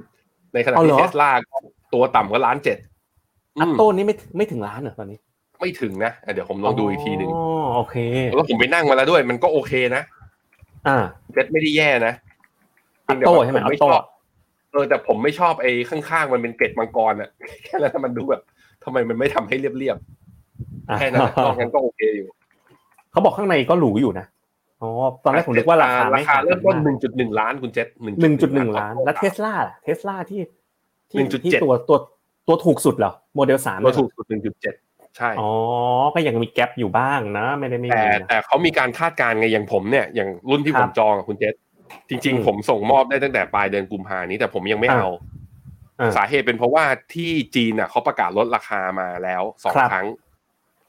[0.53, 1.29] ในขณะอ๋อเหรที่อเทสลา
[1.93, 2.77] ตัวต่ำก็ล้านเจ็ด
[3.61, 5.17] อัตโต้นี่ไม่ไม่ถึงล้านเหรอตอนนี้
[5.59, 7.43] ไม่ถึงนะอะเดี๋ยวผมลองดูอีกทีหนึ่งอ๋อ
[7.77, 7.97] โอเค
[8.35, 10.01] แล้วผมไปนั่งมาแล้วด้วย มันก็โอเคนะ
[10.87, 10.97] อ่า
[11.33, 12.13] เซ็ตไม่ได้แย่นะ
[13.07, 14.03] อัตโต้ใช่ไหมผอัไม่ตโต้ชอบ
[14.71, 17.29] เออแต่ผมไม่ชอบไอ้ข้างๆมันเป็นเกล็ดมังกรอะ
[17.65, 18.41] แค่นั้นมันดูแบบ
[18.83, 22.27] ทำไมมันไม่ทำให้เรียบๆแค่นั้นอะนอกนั้นก็โอเคอยู่
[23.11, 24.25] เขาบอกข้างในก็หรูอยู่นะ
[24.81, 24.89] อ๋อ
[25.23, 30.39] ตอนแรกผมนึกว่าราคาราไม่คาเริ่มต้นหหนึ่นึ่งจุดหนึ่งล้านคุณเจษหนึ่งจุดหนึ่งล้าน แล้วเทสลาเทสลาที่
[31.11, 31.97] ที่1.7ที่ตัวตัว
[32.47, 34.75] ตัวถูกสุดเหรอโมเดลสามตัวถูกสุดหนึ่งจุดเจ็ด
[35.17, 35.49] ใช่อ๋อ
[36.15, 41.53] ก็ยังมีแกลบอยู่บ้างนะไม่ได้ไม่แต่มีนะแต่เขามีการคาดการณ์ไงอย่างผมเนี่ยอย่างรุ่นที่ครัผบมจองอะคุณเจษ
[42.09, 45.07] จริงอืมๆผมส่งมอบได้ตั้งแต่ปลายเดือนกุมภานี้แต่ผมยังไม่เอา
[45.99, 46.83] อ่าสาเหตุเป็นเพราะว่า
[47.13, 50.07] ที่จีนอะเขาประกาศลดราคามาแล้วสองครับครั้ง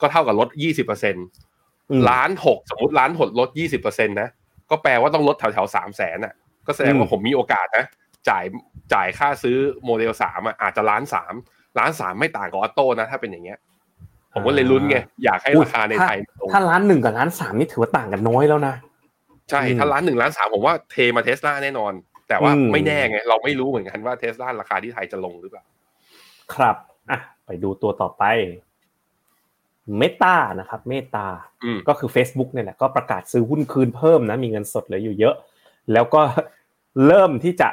[0.01, 1.17] ก็เท่ากับลดยี่สิบเปอร์เซ็นต์
[1.91, 4.29] อืมล้านหกสมมติล้านหกลดยี่สิบเปอร์เซ็นต์นะ
[4.71, 6.33] ก็แปลว่าต้องลดแถวแถวสามแสนอะ
[6.67, 7.85] ก็แสดงว่าอืมผมมีโอกาสนะ
[8.29, 8.45] จ่าย
[8.95, 11.35] จ่ายค่าซื้อโมเดลสามอะอาจจะล้านสาม
[11.79, 13.59] ล้านสามไม่ต่างกับ Atto นะ ถ้าเป็นอย่างเงี้ย
[14.35, 18.75] ผมก็เลยลุ้นไงอยากให้ราคาในไทยลงถ้าล้านหนึ่งกับล้านสามนี่ถือว่าต่างกันน้อยแล้วนะ
[19.51, 21.93] ใช่อืมถ้าล้านหนึ่งล้านสามผมว่าเทมาเทสลาแน่นอน
[22.29, 25.65] แต่ว่าอืมไม่แน่ไง เราไม่รู้เหมือนกันว่าเทสลาราคาที่ไทยจะลงหรือเปล่า
[26.55, 26.77] ครับ
[27.11, 28.25] อะไปดูตัวต่อไป
[29.99, 31.27] เมตานะครับเมตา
[31.65, 35.35] อืมก็คือ Facebook เนี่ยแหละก็ประกาศซื้อหุ้นคืนเพิ่มนะมีเงินสดเหลืออยู่เยอะ
[35.93, 36.23] แล้วก็
[37.07, 37.69] เริ่มที่จะ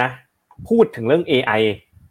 [0.00, 0.08] นะ
[0.68, 1.60] พูดถึงเรื่อง AI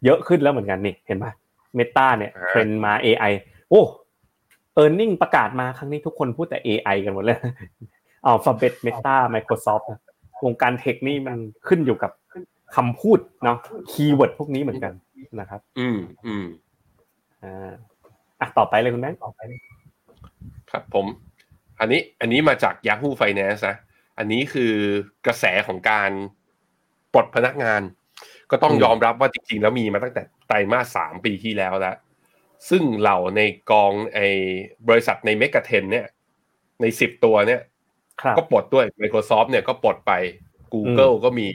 [0.04, 1.26] เยอะขึ้นแล้วเหมือนกันนี่เห็นไหม
[1.74, 3.32] เมตาเนี่ยอ่าเทรนด์มา AI
[3.70, 3.82] โอ้
[4.74, 7.38] เออร์เน็งประกาศมาครั้งนี้ทุกคนพูดแต่ AI กันหมดเลย
[8.26, 10.00] อัลฟาเบตเมตา Microsoft นะ
[10.44, 12.12] วงการเทคนี่มันขึ้นอยู่กับ
[12.76, 13.58] คำพูดเนาะ
[13.90, 14.92] keyword พวกนี้เหมือนกัน
[15.40, 16.44] นะครับ อืมอืม
[17.42, 17.72] อ่า
[18.40, 19.40] อะต่อไปเลยคุณแบงค์ต่อไป
[20.70, 21.06] ครับผม
[21.80, 23.76] อันนี้อันนี้มาจาก Yahoo Finance นะ
[24.18, 24.72] อันนี้คือ
[25.26, 26.10] กระแสของการ
[27.14, 27.82] ปลดพนักงาน
[28.50, 31.96] ก็ต้องอืมยอมรับว่าจริงๆ แล้วมีมาตั้งแต่ไตรมาสสามปีที่แล้วแล้ว
[32.68, 34.18] ซึ่งเหล่าในกองไอ
[34.88, 36.06] บริษัทใน MEGA10เนี่ย
[36.80, 37.60] ในสิบตัวเนี่ย
[38.22, 40.12] ครับก็ปลดด้วย Microsoft เนี่ยก็ปลดไป
[40.74, 41.48] Google ก็มี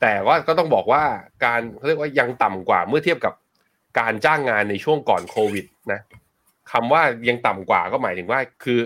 [0.00, 1.02] แต่ว่าก็ต้องบอกว่า
[1.44, 3.34] การเขาเรียกว่ายังต่ำกว่าเมื่อเทียบกับ
[4.00, 6.00] การจ้างงานในช่วงก่อนโควิดนะ
[6.72, 8.80] คำว่ายังต่ำกว่าก็หมายถึงว่าคือ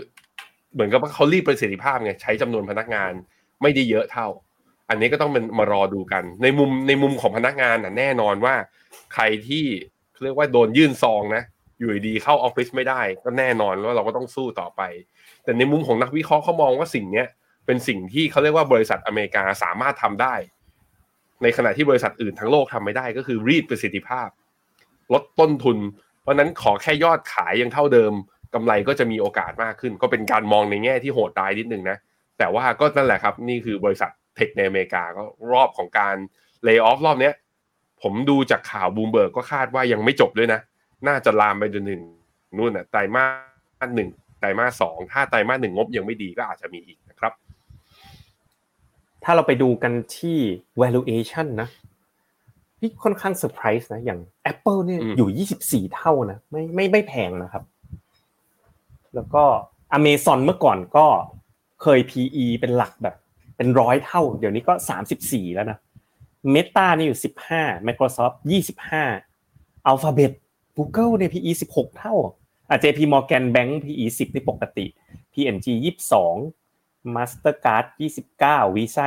[0.72, 3.12] เหมือนกับว่าเขารีบประสิทธิภาพไงใช้จำนวนพนักงาน
[3.62, 4.28] ไม่ได้เยอะเท่า
[4.92, 8.54] อันนี้ก็ต้องเป็นมารอดูกัน ในมุมในมุมของพนักงานน่ะแน่นอนว่า
[9.14, 9.64] ใครที่
[10.24, 11.42] เรียกว่าโดนยื่นซองนะ
[11.78, 14.82] อยู่ดีๆเข้าออฟฟิศไม่ได้ ก็แน่นอนว่าเราก็ต้องสู้ต่อไป
[15.44, 17.26] แต่ในมุมของนักวิเคราะห์เขามองว่าสิ่งเนี้ย
[17.66, 20.34] เป็นสิ่งที่เขาเรียกว่าบริษัทอเมริกาสามารถทำได้
[21.42, 24.28] ในขณะที่บริษัทอื่นทั้งโลกทำไม่ได้ ก็คือรีดประสิทธิภาพ
[25.12, 25.78] ลดต้นทุน
[26.22, 28.12] เพราะนั้นขอแค่ยอดขายยังเท่าเดิม
[28.54, 31.96] กำไรก็จะมีโอกาสมากขึ้น ก็เป็นการมองในแง่ที่โหดร้ายนิดนึงนะ
[32.38, 36.16] แต่ว่าก็นั่นแหละครับ นี่คือบริษัท เทคในอเมริกาก็รอบของการ
[36.62, 37.34] เลิกออฟรอบเนี้ย
[38.02, 40.60] ผมดูจากข่าวบูมเบิร์กก็คาดว่ายังไม่จบด้วยนะ
[41.08, 42.02] น่าจะลามไปจนถึง
[42.56, 43.24] นู่นน่ะไตรมา
[43.86, 47.32] สหนึ่งไตรมาสสองถ้าไตรมาสหนึ่งงบยังไม่ดีก็อาจจะมีอีกนะครับ
[49.24, 50.38] ถ้าเราไปดูกันที่
[50.82, 51.68] valuation นะ
[52.78, 54.20] พี่ค่อนข้างเซอร์ไพรส์นะ อย่าง
[54.52, 57.64] Apple เนี่ยอืมอยู่ 24 เท่านะ ไม่ไม่ไม่แพงนะครับ
[59.14, 59.44] แล้วก็
[59.96, 61.06] Amazon เมื่อก่อนก็
[61.82, 63.14] เคย PE เป็นหลักแบบ
[63.56, 64.74] เป็นร้อยเท่า เดี๋ยวนี้ก็
[65.14, 65.78] 34แล้วนะ
[66.54, 67.20] Meta นี่อยู่
[67.54, 68.36] 15 Microsoft
[69.10, 70.32] 25 Alphabet
[70.76, 74.86] Google เนี่ย PE 16เท่าอะ JP Morgan Bank PE 10นี่ปกติ
[75.32, 75.66] P&G
[76.40, 77.84] 22 Mastercard
[78.30, 79.04] 29 Visa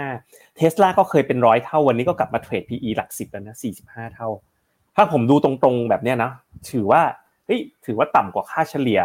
[0.00, 4.28] 25 Tesla ก็เคยเป็นร้อยเท่าวันนี้ก็กลับมาเทรด PE หลักสิบแล้วนะ45 เท่า
[4.96, 6.32] ถ้าผมดูตรงๆแบบเนี้ยนะ
[6.70, 7.02] ถือว่า
[7.46, 9.00] เฮ้ยถือว่าต่ำกว่าค่าเฉลี่ย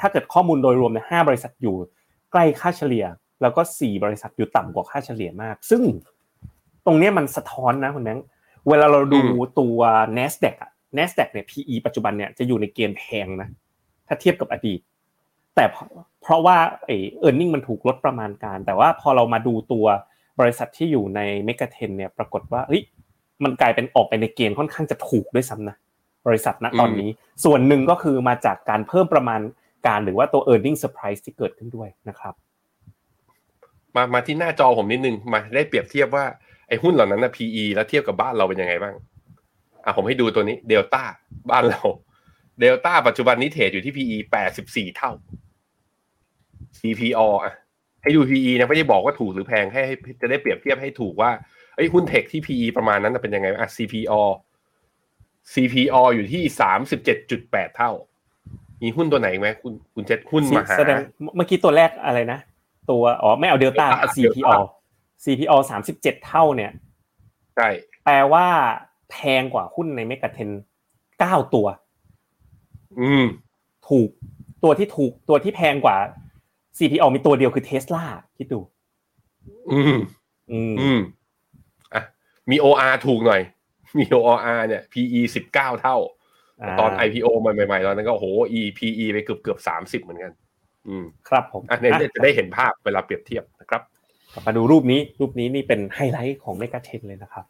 [0.00, 1.76] ถ้าเกิดข้อมูลโดยรวมเนี่ยห้าบริษัทอยู่
[2.32, 3.04] ใกล้ค่าเฉลี่ย
[3.42, 5.82] แล้วก็สี่บริษัทอยู่ต่ำกว่าค่าเฉลี่ยมาก ซึ่ง
[6.86, 8.26] ตรงเนี้ยมันสะท้อนนะคุณแบงค์
[8.68, 9.78] เวลาเราดูอืมตัว
[10.16, 13.48] NASDAQ อะ NASDAQ เนี่ย PE ปัจจุบันเนี่ยจะอยู่ในเกณฑ์แพงนะ
[14.08, 14.80] ถ้าเทียบกับอดีต
[15.56, 15.88] แต่เพราะ
[16.22, 19.86] เพราะว่าไอ้ earning มันถูกลดประมาณการ แต่ว่าพอเรามาดูตัว
[20.40, 22.82] บริษัทที่อยู่ในเมกะเทนเนี่ยปรากฏว่าเฮ้ย
[23.44, 25.76] มันกลายเป็นออกไปในเกณฑ์ค่อนข้างจะถูกด้วยซ้ำนะ
[26.26, 27.08] บริษัทณตอนนี้
[27.44, 29.40] ส่วนหนึ่งก็คือมาจากการเพิ่มประมาณ
[29.86, 32.34] การหรือว่าตัว earning surprise ที่เกิดขึ้นด้วยนะครับ
[33.96, 36.24] มามาที่หน้าจอผมนิดนึงมาได้เปรียบเทียบว่า
[36.68, 38.94] ไอ้หุ้นเหล่านั้นนะ PE แล้วเทียบกับบ้านเราเป็นยังไงบ้าง
[39.84, 41.02] อะผมให้ดูตัวนี้เดลต้า
[41.50, 41.82] บ้านเรา
[42.60, 45.10] เดลต้าปัจจุบันนี้เทรดอยู่ที่ PE แปดสิบสี่เท่า
[46.80, 47.54] CPO อะ
[48.02, 51.30] ให้ดู PE นะไม่ได้บอกว่าถูกหรือแพงให้ให้จะได้เปรียบเทียบให้ถูกว่า
[51.76, 54.22] ไอ้หุ้นเทคที่ PE ประมาณนั้นเป็นยังไงอะ CPO
[55.54, 57.90] CPO อยู่ที่สามสิบเจ็ดจุดแปดเท่า
[58.82, 60.98] มีหุ้นตัวไหนไหมคุณคุณเจ็ดหุ้นมหาแสดง
[61.36, 62.38] เมื่อกี้ตัวแรกอะไรนะ
[62.90, 64.84] ตัวอ๋อไม่เอาเดลต้า Delta CPO Delta
[65.24, 66.72] CPO สามสิบเจ็ดเท่าเนี่ย
[67.56, 67.68] ใช่
[68.04, 68.46] แปลว่า
[69.10, 70.50] แพงกว่าหุ้นในเมกะเทน
[71.20, 71.66] เก้าตัว
[73.00, 73.24] อืม
[73.88, 74.08] ถูก
[74.64, 75.96] ตัวที่ถูกตัวที่แพงกว่า
[76.78, 78.04] CPO มีตัวเดียวคือเทสลา
[78.36, 78.60] คิดดู
[79.70, 79.98] อืม
[80.50, 81.00] อืมอืม
[81.94, 82.02] อะ
[82.50, 83.42] มี OR ถูกหน่อย
[83.98, 85.96] มี OR เนี่ย PE สิบเก้าเท่า
[86.80, 88.26] ตอน IPO ใหม่ๆตอนนั้นก็โอ้โห
[88.58, 90.32] E PE ไปเกือบเกือบสามสิบเหมือนกัน
[90.88, 93.82] อืมครับผมอะเนี่ยจะได้เห็นภาพเวลาเปรียบเทียบนะครับ
[94.32, 97.44] กลับมาดูรูปนี้รูปนี้นี่เป็นไฮไลท์ของ MEGA10เลยนะครับ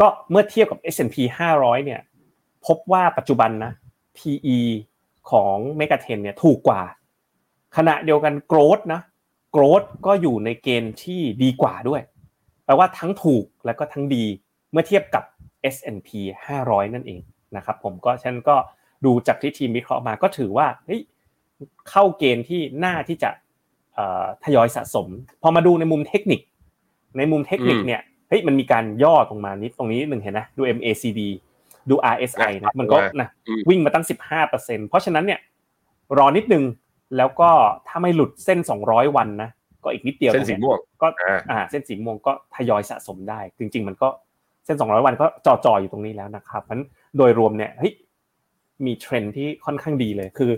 [0.00, 1.16] ก็เมื่อเทียบกับ S&P
[1.52, 2.00] 500 เนี่ย
[2.66, 3.72] พบว่าปัจจุบันนะ
[4.18, 4.58] PE
[5.30, 6.82] ของเมกะเทนเนี่ยถูกกว่า
[7.76, 9.00] ขณะเดียวกันโกรดนะ
[9.52, 12.02] โกรดก็อยู่ในเกณฑ์ที่ดีกว่าด้วย
[12.64, 14.24] แปลว่าทั้งถูกและก็ทั้งดี
[14.72, 15.24] เมื่อเทียบกับ
[15.74, 16.08] S&P
[16.54, 17.20] 500 นั่นเอง
[17.56, 18.56] นะครับผมก็ฉันก็
[19.04, 21.00] ดูจากที่ทีมวิเคราะห์มาก็ถือว่าเฮ้ย
[21.90, 23.30] เข้าเกณฑ์ที่น่าที่จะ
[23.94, 25.08] เอ่อทยอยสะสม
[25.42, 26.40] พอมาดูในมุมเทคนิค
[27.18, 31.20] ในมุมเทคนิคอืมเนี่ยเฮ้ยมันมีการย่อตรงมานิดตรงนี้หนึ่งเห็นนะดู MACD
[31.90, 34.04] ดู RSI นะมันก็นะอืมวิ่งมาตั้ง
[34.42, 35.40] 15%เพราะฉะนั้นเนี่ย
[36.18, 36.64] รอนิดนึง
[37.16, 37.50] แล้วก็
[37.88, 39.50] ถ้าไม่หลุดเส้น 200 วันนะ
[39.84, 44.08] ก็อีกนิดเดียวเส้นสีม่วงก็อ่าอ่าเส้นสีม่วงก็ทยอยสะสมได้ จริง ๆ มันก็
[44.64, 47.92] เส้น 200 วันก็จอจออยู่ตรงนี้แล้วนะครับเพราะฉะนั้นโดยรวมเนี่ยเฮ้ย
[48.86, 50.50] มีเทรนด์ที่ค่อนข้างดีเลย คือ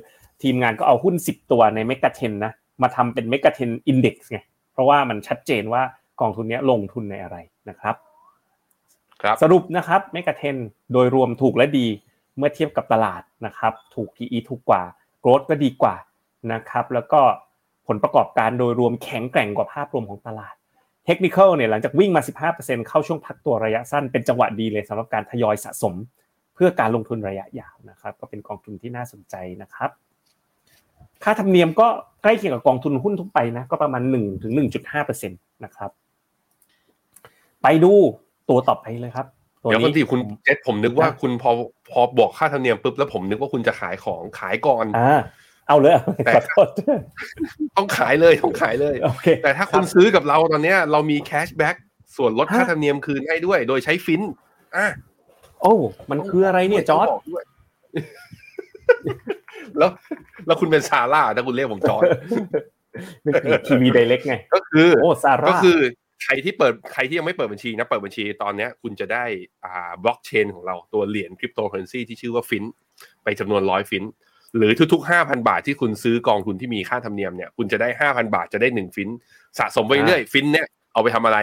[0.42, 4.38] ทีมงานก็เอาหุ้น 10 ตัวใน MEGA10นะมาทำเป็น MEGA10 Index ไง
[4.72, 5.82] เพราะว่ามันชัดเจนว่า
[6.20, 7.36] กองทุนเนี้ยลงทุนในอะไร
[7.68, 7.94] นะครับ
[9.22, 10.56] ครับสรุปนะครับเมกะเทน
[10.92, 11.86] โดยรวมถูกและดี
[12.36, 14.82] เมื่อเทียบกับตลาดนะครับถูก PE ถูกกว่า
[15.20, 15.96] โกรดก็ดีกว่า
[16.52, 17.20] นะครับแล้วก็
[17.86, 20.54] ผลประกอบการโดยรวมแข็งแกร่งกว่าภาพรวมของตลาด
[21.06, 22.22] เทคนิคอลเนี่ยหลังจากวิ่งมา
[22.54, 25.94] 15%เข้าช่วงพักตัวระยะสั้นเป็นจังหวะดีเลยสำหรับการทยอยสะสม
[26.54, 29.90] เพื่อการลงทุนระยะยาวนะครับ ก็เป็นกองทุนที่น่าสนใจนะครับ
[31.24, 31.88] ค่าธรรมเนียมก็
[32.22, 34.52] ใกล้เคียงกับกองทุนหุ้นทั่วไปนะก็ประมาณ1ถึง
[34.92, 35.90] 1.5%นะครับ
[37.62, 37.92] ไปดู
[38.48, 39.26] ตัวต่อไปเลยครับ
[39.62, 41.50] ตัวเดี๋ยวคนที่คุณผมเจษผมนึกว่าครับคุณพอ
[41.90, 45.18] พอบอกค่าธรรมเนียมปุ๊บแล้วผมนึกว่าคุณจะขายของขายก่อนอ่า
[45.68, 46.68] เอาเลยเอาเลยแต่ขอโทษ
[47.76, 51.76] ต้องขายเลยต้องขายเลยโอเคแต่ถ้าคุณซื้อกับเราตอนเนี้ยเรามีแคชแบ็ก
[52.16, 54.22] ส่วนลดค่าฮะธรรมเนียมคืนให้ด้วย โดยใช้ฟิน
[54.76, 54.86] อะ
[55.62, 55.74] โอ้
[56.10, 57.44] มันคืออะไรเนี่ยจอร์ดต้งบกด้วย
[59.78, 59.90] แล้ว
[60.46, 62.02] แล้วคุณเป็นซาร่าถ้าคุณเรียกผมจอร์น
[63.66, 65.78] TV Direct ไง ก็คือโอ้ซาร่าก็คือ
[66.24, 69.24] ใครที่เปิดใครที่ยังไม่เปิดบัญชีนะเปิดบัญชีตอนเนี้ยคุณจะได้
[69.64, 72.64] อ่าบล็อกเชนของเราตัวเหรียญคริปโตเคอเรนซีที่ชื่อว่าฟิน
[73.24, 74.04] ไปจำนวนร้อยฟิน
[74.56, 79.08] หรือทุกๆห้าพันบาทที่คุณซื้อกองทุนที่มีค่าธรรมเนียมเนี่ยคุณจะได้ห้าพันบาทจะได้หนึ่งฟิน
[79.58, 81.38] สะสมไปเรื่อยฟินเนี่ยเอาไปทำอะไร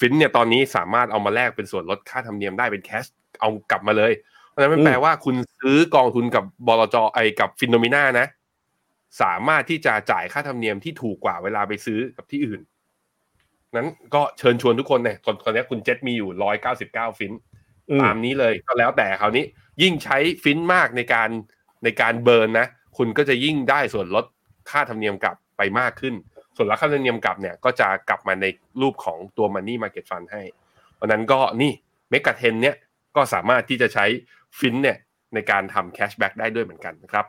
[0.00, 3.04] ฟินเนี่ยตอนนี้สามารถเอามาแลกเป็นส่วนลดค่าธรรมเนียมได้เป็น cash
[3.40, 4.12] เอากลับมาเลย
[4.54, 8.26] เพราะฉะนั้นมันแปลว่าคุณซื้อกองทุนกับบลจไอกับ FINNOMENA นะ
[9.22, 12.60] สามารถที่จะจ่ายค่าธรรมเนียมที่ถูกกว่าเวลาไปซื้อกับที่อื่น
[13.76, 17.32] นั้นก็เชิญชวนทุกคนเนี่ยตอนตอนนี้คุณเจ็ตมีอยู่ร้อยเก้าสิบเก้าฟิน
[17.90, 19.44] อืมตามนี้เลยก็แล้วแต่คราวนี้
[19.82, 21.30] ยิ่งใช้ฟินมากในการ
[21.84, 24.24] ในการ burn นะ คุณก็จะยิ่งได้ส่วนลด
[24.70, 26.14] ค่าธรรมเนียมกลับไปมากขึ้น
[26.56, 28.46] ส่วนลดค่าธรรมเนียมกลับเนี่ยก็จะกลับมาใน
[28.80, 30.42] รูปของตัว Money Market Fund ให้
[30.94, 31.72] เพราะฉะนั้นก็นี่
[32.10, 32.76] MEGA10เนี่ย
[33.16, 34.06] ก็สามารถที่จะใช้
[34.58, 34.98] ฟินเนี่ย
[35.34, 37.26] ในการทำ cashback ได้ด้วยเหมือนกันนะครับ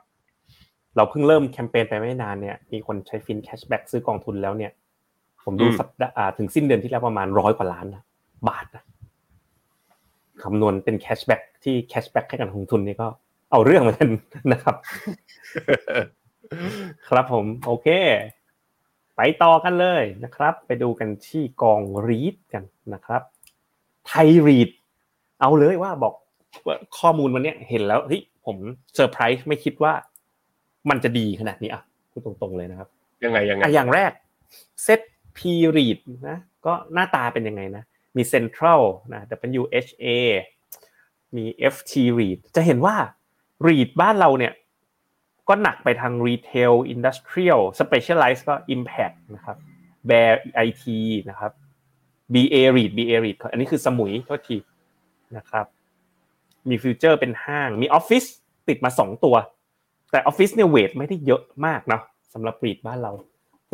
[0.96, 4.72] เราเพิ่งเริ่มแคมเปญไปไม่นานเนี่ยมีคนใช้ FIN cashback ซื้อกองทุนแล้วเนี่ย
[5.46, 8.04] ผมดูอืมสัปดาห์อ่าถึงสิ้นเดือนที่แล้วประมาณร้อยกว่าล้านนะ
[8.50, 8.84] บาทนะ
[10.44, 13.08] คำนวณเป็น cashback ที่ cashback ให้กับนักลงทุนนี่ก็
[13.52, 14.10] เอาเรื่องเหมือนกัน
[14.52, 14.76] นะครับ
[17.08, 17.88] ครับผม โอเค
[19.16, 23.22] ไปต่อกันเลยนะครับ ไปดูกันที่กองรีดกันนะครับ
[24.08, 24.70] ไทยรีด
[25.40, 26.25] เอาเลยว่าบอกว่า
[27.00, 28.58] ข้อมูลวันเนี้ยเห็นแล้วเฮ้ยผม
[28.96, 29.94] เซอร์ไพรส์ไม่คิดว่า
[30.90, 32.90] มันจะดีขนาดนี้อะพูดตรงๆเลยนะครับ
[33.24, 34.12] ยังไงยังไงอะอย่างแรก
[34.84, 35.02] เซต
[35.38, 37.84] พีรีดนะก็หน้าตาเป็นยังไงนะ
[38.18, 38.82] มี Central
[39.14, 39.22] นะ
[39.62, 40.08] WHA
[41.36, 42.96] มี FT read จะเห็นว่า
[43.68, 44.54] read บ้านเราเนี่ย
[45.50, 49.58] ก็หนักไปทาง retail industrial specialize ก็ impact นะครับ
[50.10, 50.32] bear
[50.68, 50.84] IT
[51.30, 51.52] นะครับ
[52.34, 54.58] BA read BA read อันนี้คือสมุยโทษที
[55.38, 55.66] นะครับ
[56.70, 58.24] มีฟิวเจอร์เป็นห้าง มีออฟฟิศ
[58.68, 59.36] ติดมาสองตัว
[60.12, 62.02] แต่ออฟฟิศเนี่ยเวทไม่ได้เยอะมากเนาะ
[62.34, 63.12] สำหรับรีดบ้านเรา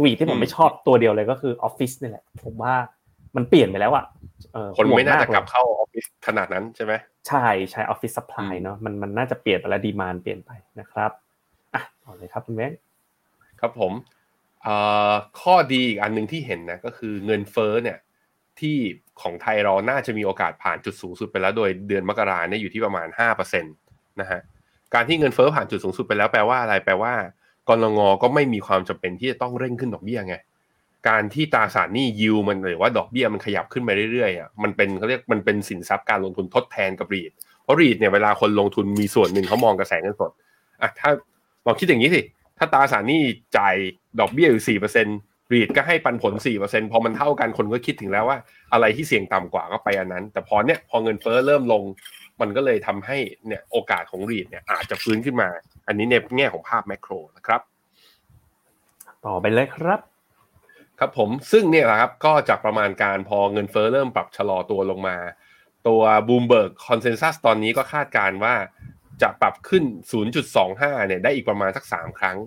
[0.04, 2.74] รีดที่ผมไม่ชอบตัวเดียวเลยก็คือออฟฟิศนี่แหละผมว่า
[3.36, 4.06] มันเปลี่ยนไปแล้วอะ
[4.54, 6.94] เออคนไม่น่าจะห่วงกลับเลยเข้าออฟฟิศขนาดนั้นใช่ไหม
[7.28, 11.12] ใช่ใช่ออฟฟิศสปายอืมเนาะมันมันน่าจะเปลี่ยนไปแล้วดีมานเปลี่ยนไปนะครับ
[11.74, 12.68] อะต่อเลยครับคุณแม่
[13.60, 13.92] ครับผม
[14.64, 14.76] เอ่
[15.12, 17.98] อข้อดีอีกอันหนึ่งที่เห็นนะก็คือเงินเฟ้อเนี่ย
[18.60, 18.78] ที่
[19.22, 23.08] ของไทยเราน่าจะมีโอกาสผ่านจุดสูงสุดไปแล้ว โดยเดือนมกราเนี่ยอยู่ที่ประมาณ
[23.40, 24.42] 5%นะฮะ
[24.94, 27.14] การที่เงินเฟ้อผ่านจุดสูงสุดไปแล้วแปลว่าอะไรแปลว่า
[27.70, 30.36] กรงงก็ไม่มีความจำเป็นที่จะต้องเร่งขึ้นดอกเบี้ยไง
[31.10, 37.32] การที่ตราสารหนี้ยิวมันหรือว่าดอกเบี้ยมันขยับขึ้นไปเรื่อยๆอะมันเป็นเขาเรียกมันเป็นสินทรัพย์การลงทุนทดแทนกับรีด
[37.64, 40.32] เพราะรีดเนี่ยเวลาคนลงทุนมีส่วนหนึ่งเขามองกระแสเงินสด
[40.82, 41.10] อะถ้า
[41.66, 42.22] ลองคิดอย่างนี้สิ
[42.58, 43.22] ถ้าตราสารหนี้
[43.58, 43.76] จ่าย
[44.20, 45.18] ดอกเบี้ยอยู่สี่เปอร์เซ็นต์
[45.54, 48.38] รีดก็ให้ปันผลสี่เปอร์เซ็นพอมันเท่ากันคนก็คิดถึงแล้วว่า
[48.74, 51.84] อะไรที่เสี่ยงต่ำกว่าก็ไปอันนั้น แต่พอเนี่ยพอเงินเฟ้อเริ่มลง
[52.42, 55.50] มันก็เลยทำให้เนี่ยโอกาสของรีดเนี่ยอาจจะฟื้นขึ้นมา
[55.88, 57.62] อันนี้ในแง่ของภาพแมกโรนะครับ
[59.26, 60.00] ต่อไปเลยครับ
[61.00, 65.18] ครับผมซึ่งเนี่ยแหละครับก็จากประมาณการพอเงินเฟ้อเริ่มปรับชะลอตัวลงมา
[65.88, 68.54] ตัว Bloomberg consensus ตอนนี้ก็คาดการณ์ว่า
[69.22, 69.84] จะปรับขึ้น
[70.46, 72.38] 0.25 เนี่ยได้อีกประมาณสัก 3 ครั้ง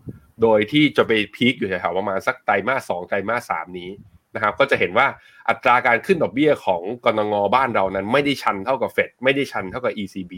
[0.43, 3.91] โดยที่จะไป peak อยู่แถวๆประมาณสักไตรมาส2ไตรมาส3นี้
[4.35, 5.07] นะครับก็จะเห็นว่า
[5.49, 10.33] อัตราการขึ้นดอกเบี้ยของกนง.บ้านเรานั้น ไม่ได้ชันเท่ากับเฟดไม่ได้ชันเท่ากับ ECB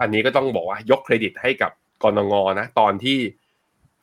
[0.00, 3.18] อันนี้ก็ต้องบอกว่ายกเครดิตให้กับกนง.นะตอนที่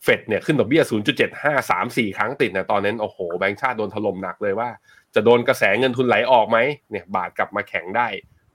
[0.03, 0.83] เฟดเนี่ยขึ้นดอกเบี้ย
[1.25, 4.69] 0.75 3 4 ครั้งติดนะตอนนั้นโอ้โหแบงก์ชาติโดนถล่มหนักเลยว่า
[5.15, 6.57] จะโดนกระแสเงินทุนไหลออกไหม
[6.91, 8.07] เนี่ยบาทกลับมาแข็งได้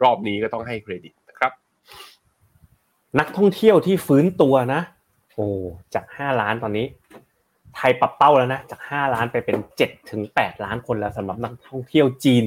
[0.02, 1.12] รอบนี้ก็ต้องให้เครดิต
[3.18, 4.80] นักท่องเที่ยวที่ฟื้นตัวนะ
[5.34, 5.46] โอ้
[5.94, 6.86] จากห้าล้านตอนนี้
[7.76, 12.44] ไทยปรับเป้าแล้วนะ จากห้าล้านไปเป็นเจ็ดถึงแปดล้านคนแล้วสำหรับนักท่องเที่ยวจีน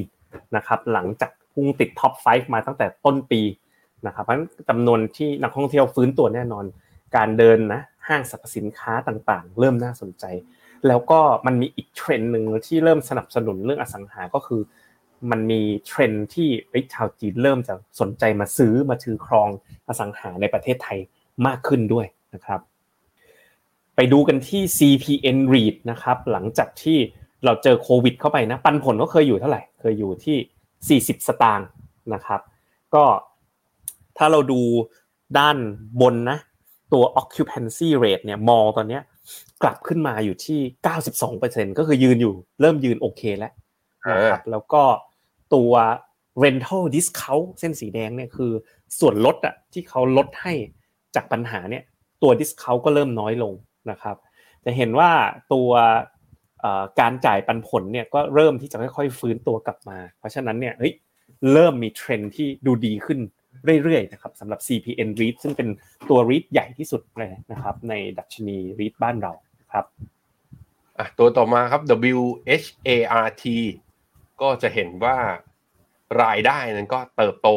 [0.56, 3.40] นะครับ หลังจากพุ่งติดท็อป5มาตั้งแต่ต้นปี
[4.06, 6.64] นะครับเพราะฉะนั้นจำนวนที่นักท่องเที่ยวฟื้นตัวแน่นอน
[7.16, 10.24] การเดินนะห้างสรรพสินค้าต่างๆ เริ่มน่าสนใจ
[10.88, 14.60] แล้วก็มันมีอีกเทรนด์หนึ่งที่เริ่มสนับสนุนเรื่องอสังหาก็คือ
[15.30, 19.48] มันมีเทรนด์ที่เอ้ยชาวจีนเริ่มจะสนใจมาซื้อมาถือครอง
[19.88, 20.98] อสังหาในประเทศไทย
[21.46, 22.60] มากขึ้นด้วยนะครับ
[23.96, 26.98] ไปดูกันที่ CPN REIT นะครับ หลังจากที่
[27.44, 31.68] เราเจอโควิด เข้าไปนะปันผลก็เคยอยู่เท่าไหร่ เคยอยู่ที่ 40 สตางค์
[32.14, 32.40] นะครับ
[32.94, 33.04] ก็
[34.18, 34.60] ถ้าเราดู
[35.38, 35.56] ด้าน
[36.00, 36.38] บนนะ
[36.92, 39.02] ตัว occupancy rate เนี่ยมอลตอนเนี้ย
[39.62, 40.60] กลับขึ้นมาอยู่ที่
[41.18, 43.52] 92%ก็คือยืนอยู่ เริ่มยืนโอเคแล้ว
[44.10, 44.82] นะครับแล้วก็
[45.54, 45.72] ตัว
[46.44, 48.52] rental discount เส้นสีแดงเนี่ยคือ
[49.00, 50.52] ส่วนลดอะที่เขาลดให้
[51.14, 51.82] จากปัญหาเนี่ย
[52.22, 53.52] ตัว discount ก็เริ่มน้อยลง
[53.90, 54.16] นะครับ
[54.64, 55.10] จะเห็นว่า
[55.52, 55.70] ตัว
[57.00, 60.94] การจ่ายปันผลเนี่ยก็เริ่มที่จะค่อยๆฟื้นตัวกลับมา เพราะฉะนั้นเนี่ยเฮ้ย
[61.52, 63.18] เริ่มมีเทรนที่ดูดีขึ้น
[63.82, 65.68] เรื่อยๆนะครับสำหรับ CPN REIT ซึ่งเป็น
[66.08, 69.32] ตัว REIT ใหญ่ที่สุดเลยนะครับในดัชนี REIT บ้านเรา
[69.72, 69.84] ครับ
[70.98, 71.82] อะตัวต่อมาครับ
[72.18, 73.44] WHART
[74.42, 75.16] ก็จะเห็นว่า
[76.22, 77.48] รายได้นั้นก็เติบโต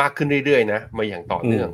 [0.00, 1.70] มากขึ้นเรื่อยๆนะมาอย่างต่อเนื่อง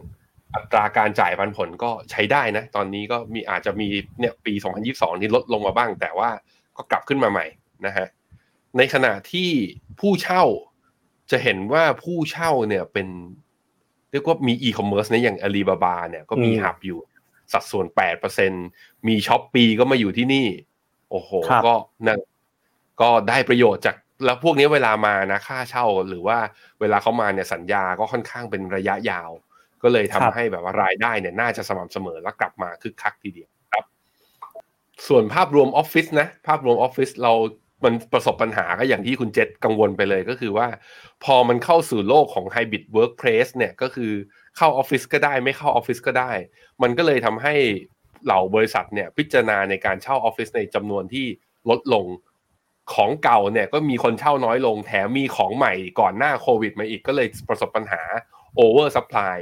[0.55, 4.55] อัตราการจ่ายปันผลก็ใช้ได้นะ ตอนนี้ก็มีอาจจะมีเนี่ยปี
[4.87, 6.31] 2022ที่ลดลงมาบ้าง แต่ว่า
[6.77, 7.47] ก็กลับขึ้นมาใหม่
[7.87, 8.07] นะฮะ
[8.77, 9.51] ในขณะที่
[10.01, 10.45] ผู้เช่า
[11.31, 13.09] จะเห็นว่าผู้เช่าเนี่ยเป็น
[14.11, 16.99] เรียกว่ามีอีคอมเมิร์ซนะอย่างอาลีบาบาเนี่ยก็มีอืมหับอยู่
[17.53, 17.87] สัดส่วน
[18.47, 20.47] 8%มีช้อปปีก็มาอยู่ที่นี่
[21.11, 21.75] โอ้โหครับก็
[22.07, 22.21] นั่น
[23.01, 26.39] ก็ได้ประโยชน์จากแล้วพวกนี้เวลามานะค่าเช่าหรือว่า
[26.81, 29.31] เวลาเขามาเนี่ยสัญญาก็ค่อนข้างเป็นระยะยาว
[29.83, 33.85] ก็เลยทำให้แบบว่ารายได้เนี่ยน่าจะสม่ำเสมอและกลับมาคึกคักทีเดียวครับ
[35.09, 37.33] ส่วนภาพรวมออฟฟิศนะภาพรวมออฟฟิศเรา
[37.85, 40.69] มันประสบปัญหาก็อย่างที่คุณเจษกังวลไปเลยก็คือว่า
[41.25, 44.13] พอมันเข้าสู่โลกของ hybrid workplace เนี่ยก็คือ
[44.57, 46.33] เข้าออฟฟิศก็ได้ไม่เข้าออฟฟิศก็ได้
[46.83, 47.55] มันก็เลยทำให้
[48.25, 51.27] เหล่าบริษัทเนี่ยพิจารณาในการเช่าออฟฟิศในจำนวนที่
[51.71, 52.05] ลดลง
[52.95, 58.03] ของเก่าเนี่ยก็มีคนเช่าน้อยลงแถมมีของใหม่ก่อนหน้าโควิดมาอีกก็เลยประสบปัญหา
[58.57, 59.37] oversupply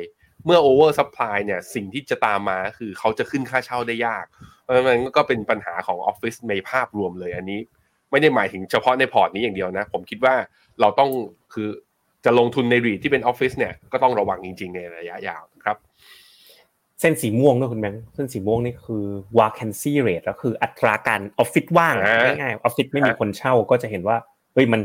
[0.44, 4.24] เมื่อ oversupply เนี่ยสิ่งที่จะตามมาคือเขาจะขึ้นค่าเช่าได้ยาก
[4.62, 7.60] เพราะฉะนั้นก็เป็นปัญหาของออฟฟิศในภาพรวมเลยอันนี้
[8.10, 10.34] ไม่ได้หมายถึงเฉพาะในพอร์ตนี้อย่างเดียวนะ ผมคิดว่า
[10.80, 11.10] เราต้อง
[11.54, 11.68] คือ
[12.24, 15.76] จะลงทุนใน REIT ที่เป็นออฟฟิศเนี่ยก็ต้องระวังจริง ๆ ในระยะยาวครับ
[17.00, 19.04] เส้นสีม่วงด้วยคุณแบงค์เส้นสีม่วงนี่คือ
[19.38, 24.16] vacancy rate แล้วคืออัตราการออฟฟิศว่างอ่าง่ายๆออฟฟิศไม่มีคนเช่าก็จะเห็นว่า
[24.54, 24.80] เฮ้ยมัน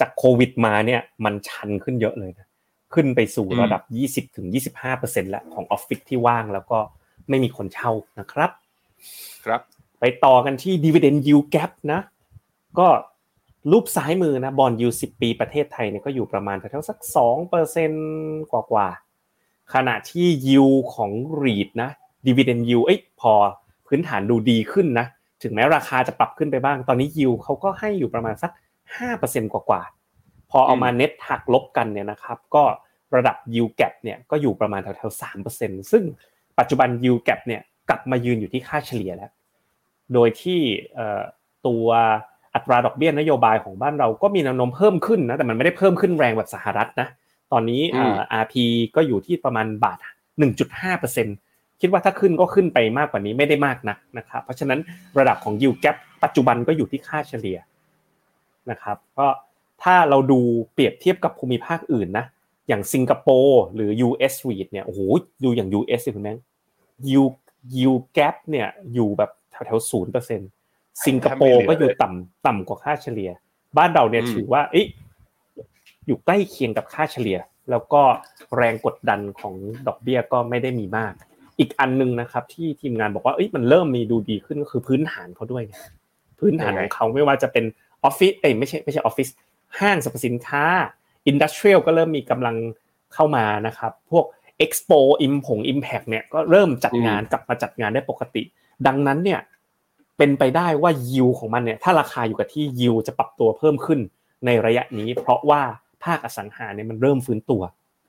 [0.00, 2.46] จากโควิดมาเนี่ยมันชันขึ้นเยอะเลยนะ
[2.94, 3.82] ขึ้นไปสู่ระดับ
[4.28, 4.46] 20ถึง
[4.88, 6.78] 25%แล้วของออฟฟิศที่ว่างแล้วก็
[7.28, 8.50] ไม่มีคนเช่านะครับ
[9.44, 9.60] ครับ
[10.00, 12.00] ไปต่อกันที่ dividend yield gap นะ
[12.78, 12.88] ก็
[13.72, 17.90] รูปซ้ายมือนะบอลยูสิปีประเทศไทยเนี่ยก็อยู่ประมาณแถวๆสักสองเปอร์เซ็น
[18.50, 19.11] กว่าๆ
[19.74, 21.10] ขณะที่ยิวของ
[21.42, 21.90] REIT นะ
[22.26, 23.32] dividend yield เอ้ยพอ
[23.86, 25.06] พื้นฐานดูดีขึ้นนะ
[25.42, 28.50] ถึงแม้ราคาจะปรับขึ้นไปบ้าง ตอนนี้ยิวเขาก็ให้อยู่ประมาณสัก
[28.96, 32.64] ห้าเปอร์เซ็นกว่าๆพอเอามาเน็ตหักลบกันเนี่ยนะครับ ก็
[33.14, 36.02] ระดับ yield gap เนี่ยก็อยู่ประมาณแถวๆสามเปอร์เซ็นซึ่ง
[36.58, 39.30] ปัจจุบัน yield gap เนี่ยกลับมายืนอยู่ที่ค่าเฉลี่ยแล้ว
[40.14, 40.60] โดยที่
[40.94, 41.22] เอ่อ
[41.66, 41.86] ตัว
[42.54, 47.08] อัตราดอกเบี้ยนโยบายของบ้านเราก็มีแนวโน้มเพิ่มขึ้นนะแต่มันไม่ได้เพิ่มขึ้นแรงแบบสหรัฐนะ
[47.52, 48.54] ตอนนี้เอ่อ RP
[48.96, 49.98] ก็อยู่ที่ประมาณบาท
[50.70, 54.80] 1.5%คิดว่าถ้าขึ้นก็ขึ้นไปมากกว่านี้ไม่ได้มากนักนะครับเพราะฉะนั้น
[55.18, 57.58] ระดับของ yield gap ปัจจุบันก็อยู่ที่ค่าเฉลี่ย
[58.70, 59.26] นะครับก็
[59.82, 60.40] ถ้าเราดู
[60.72, 62.26] เปรียบเทียบกับภูมิภาคอื่นนะ
[62.68, 65.00] อย่างสิงคโปร์หรือ US REIT เนี่ยโอ้โห
[65.44, 66.34] ดูอย่าง US สิคุณแม่
[67.08, 67.34] yield
[67.74, 70.40] yield gap เนี่ยอยู่แบบแถวๆศูนย์เปอร์เซ็น
[71.06, 73.30] สิงคโปร์ก็อยู่ต่ำต่ำกว่าค่าเฉลี่ย
[73.76, 74.86] บ้านเราเนี่ยอืมถือว่าเอ๊ะ
[76.06, 77.38] อยู่ใกล้เคียงกับค่าเฉลี่ย
[77.70, 78.02] แล้วก็
[78.56, 79.54] แรงกดดันของ
[79.86, 81.12] ดอกเบี้ยก็ไม่ได้มีมาก
[81.58, 85.64] อีกอันหนึงนะครับ ที่ทีมงานบอกว่ามันเริ่มมีดูดีขึ้นก็คือพื้นฐานเขาด้วย
[86.40, 87.64] พื้นฐานของเขาไม่ว่าจะเป็น
[88.04, 89.28] ออฟฟิศเอ้ไม่ใช่ไม่ใช่ออฟฟิศ
[89.80, 90.64] ห้างสรรพสินค้า
[91.26, 92.56] อินดัสเทรียลก็เริ่มมีกำลัง
[93.14, 94.24] เข้ามานะครับ พวก
[94.64, 98.42] Expo อิมผง Impact เนี่ยก็เริ่มจัดงานกลับมาจัดงานได้ปกติ
[98.86, 99.40] ดังนั้นเนี่ย
[100.18, 104.00] เป็นไปได้ว่ายิวของมันเนี่ยถ้าราคาอยู่กับที่ยิวจะปรับตัวเพิ่มขึ้น
[104.46, 105.62] ในระยะนี้ เพราะว่า
[106.04, 107.62] ภาคอสังหาเนี่ยมันเริ่มฟื้นตัว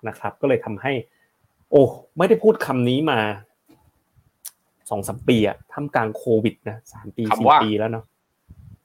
[0.07, 0.93] นะครับ ก็เลยทำให้
[1.71, 1.83] โอ้
[2.17, 3.19] ไม่ได้พูดคำนี้มา
[4.89, 8.05] สองสามปีอะท่ามกลางโควิดนะสามปีคำสี่ว่าปีแล้วเนาะ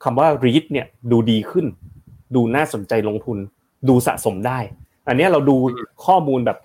[0.05, 1.67] คำว่า read เนี่ยดูดีขึ้น
[2.35, 3.39] ดูน่าสนใจลงทุน
[3.89, 4.59] ดูสะสมได้
[5.09, 5.57] อันเนี้ยเราดู
[6.07, 6.59] ข้อมูลแบบ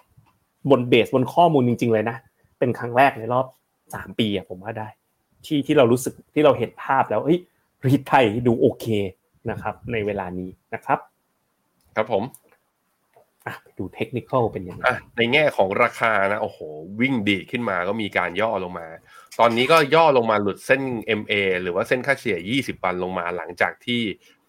[0.70, 2.18] บนเบสบนข้อมูลจริง ๆ เลยนะ
[2.60, 3.46] เป็นครั้งแรกในรอบ
[3.94, 4.88] สามปีอะผมว่าได้
[5.46, 7.40] ที่ที่เรารู้สึกที่เราเห็นภาพแล้วเฮ้ย
[7.86, 8.86] รีดไทยดูโอเค
[9.50, 11.00] นะครับ ในเวลานี้นะครับ
[11.96, 12.24] ครับผม
[13.46, 16.60] อะไปดูเทคนิคอลเป็นยังไงอะในแง่ของราคานะโอ้โห
[17.02, 18.88] วิ่งดีดขึ้นมาก็มีการย่อลงมา
[19.40, 20.82] ตอนนี้ก็ย่อลงมาหลุดเส้น
[21.20, 24.02] MA หรือว่าเส้นค่าเฉลี่ย 20 วันลงมาหลังจากที่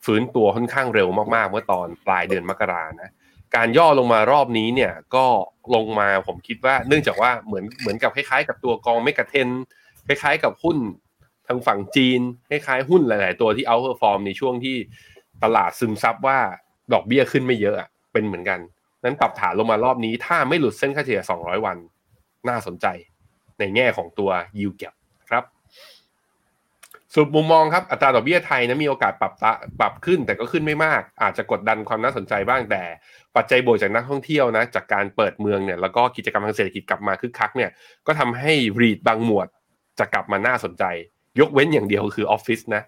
[0.04, 3.10] ฟื้นตัวค่อนข้างเร็วมากๆ เมื่อตอนปลายเดือนมกรานะ
[3.56, 5.26] การย่อลงมารอบนี้เนี่ยก็
[5.74, 9.48] ลงมาผมคิดว่าเนื่องจากว่าเหมือนเหมือนกับคล้ายๆ กับตัวกองเมกะเทน
[10.06, 10.78] คล้ายๆ กับหุ้น
[11.46, 12.20] ทางฝั่งจีน
[12.50, 14.76] คล้ายๆหุ้นหลาย ๆ ตัวที่เอาเ r อร์ฟอร์มในช่วงที่
[15.42, 16.40] ตลาดซึมซับว่า
[16.92, 18.60] ดอกเบี้ยขึ้นไม่เยอะอะเป็นเหมือนกัน
[19.04, 21.76] นั้นปรับฐานลงมารอบนี้ ถ้าไม่หลุดเส้นค่าเฉลี่ย 200 วัน
[22.48, 22.86] น่าสนใจ
[23.58, 24.94] ในแง่ของตัว yield gap
[25.30, 25.44] ครับ
[27.12, 32.82] สรุปมุมมองครับอัตราดอกเบี้ยไทยนะมีโอกาสปรับตะปรับขึ้นแต่ก็ขึ้นไม่มาก อาจจะกดดันความน่าสนใจบ้างแต่
[33.36, 37.70] ปัจจัยบวกจากนักท่องเที่ยวนะจากการเปิดเมืองเนี่ยแล้วก็กิจกรรมทางเศรษฐกิจกลับมาคึกคักเนี่ย
[38.06, 39.48] ก็ทำให้รีดบางหมวด
[39.98, 40.84] จะกลับมาน่าสนใจ
[41.40, 42.82] ยกเว้นอย่างเดียวคือออฟฟิศนะ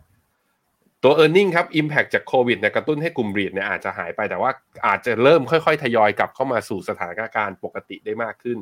[1.09, 4.51] ตัว e a r n i n g ครับ Impact จากโควิดเนี่ยกระตุ้นให้กลุ่มรีดเนี่ยอาจจะหายไปแต่ว่า
[4.87, 8.59] อาจจะเริ่มค่อยๆ ทยอยกลับเข้ามาสู่สถานการณ์ปกติได้มากขึ้น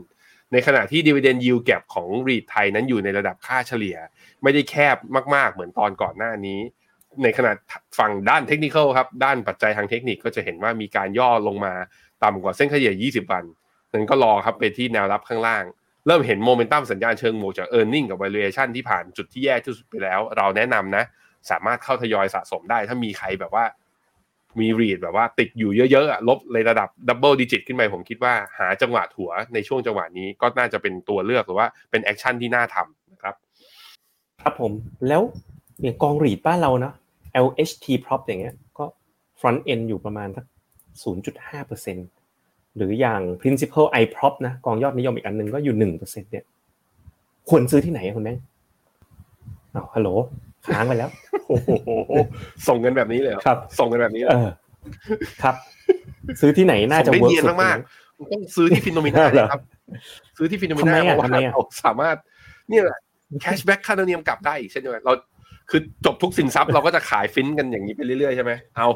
[0.53, 3.97] ในขณะที่ Dividend Yield Gap ของรีดไทยนั้นอยู่ในระดับค่าเฉลี่ย
[4.43, 4.97] ไม่ได้แคบ
[5.35, 6.61] มากๆ เหมือนตอนก่อนหน้านี้
[7.23, 7.53] ในขณะ
[7.99, 11.75] ฝั่งด้านเทคนิคครับ ด้านปัจจัยทางเทคนิคก็จะเห็นว่ามีการย่อลงมา
[12.25, 13.45] ต่ำกว่าเส้นเฉลี่ย 20 วัน
[13.93, 15.65] นั้นก็รอครับไปที่แนวรับข้างล่าง
[16.07, 21.05] เริ่มเห็นโมเมนตัมสัญญาณเชิงบวกจาก e a r n i n g กับ valuation ที่ผ่านจุดที่แย่ที่สุดไปแล้ว เราแนะนำนะ
[21.51, 23.65] สามารถเข้าทยอยสะสมได้ ถ้ามีใครแบบว่า
[24.61, 33.35] มี REIT แบบว่าติดอยู่เยอะๆลบในระดับ double digit ขึ้นไปผมคิดว่าหาจังหวะถัวในช่วงจังหวะนี้ก็น่าจะเป็นตัวเลือกหรือว่าเป็น action ที่น่าทำนะครับ
[34.43, 34.73] ครับผม
[35.09, 35.23] แล้ว
[35.81, 36.93] เนี่ยกอง REIT บ้านเรานะ
[37.47, 38.85] LHT prop อย่างเงี้ยก็
[39.41, 40.45] front end อยู่ประมาณสัก
[41.41, 46.45] 0.5%หรืออย่าง principal i prop นะกองยอดนิยมอีกอันนึงก็อยู่1%เนี่ย
[47.49, 48.35] ควรซื้อที่ไหนคุณแม่
[49.75, 50.09] อ้าวฮัลโหล
[50.67, 51.11] ค้างไปแล้ว
[51.49, 51.69] โอ้โห
[52.69, 54.51] ส่งกันแบบนี้เลยเหรอครับ ส่งกันแบบนี้เลยเออ
[55.43, 55.55] ครับ
[56.41, 59.63] ซื้อที่ไหนน่าจะส่งได้เวิร์กเนียนสุดมากๆมันต้องซื้อที่ฟิโนมิน่าเหรอครับ
[60.37, 62.17] ซื้อที่ฟิโนมิทำไมน่าอะเพราะว่าทำไมอะเราสามารถ
[62.69, 62.99] เนี่ยแหละ
[63.41, 65.13] cashback ค่าธรรมเนียมกลับได้อีกเช่นเดียวกันเรา
[65.71, 68.89] คือจบทุกสินทรัพย์เราก็จะขายฟินกันอย่างนี้ไปเรื่อยๆใช่ไหมเอา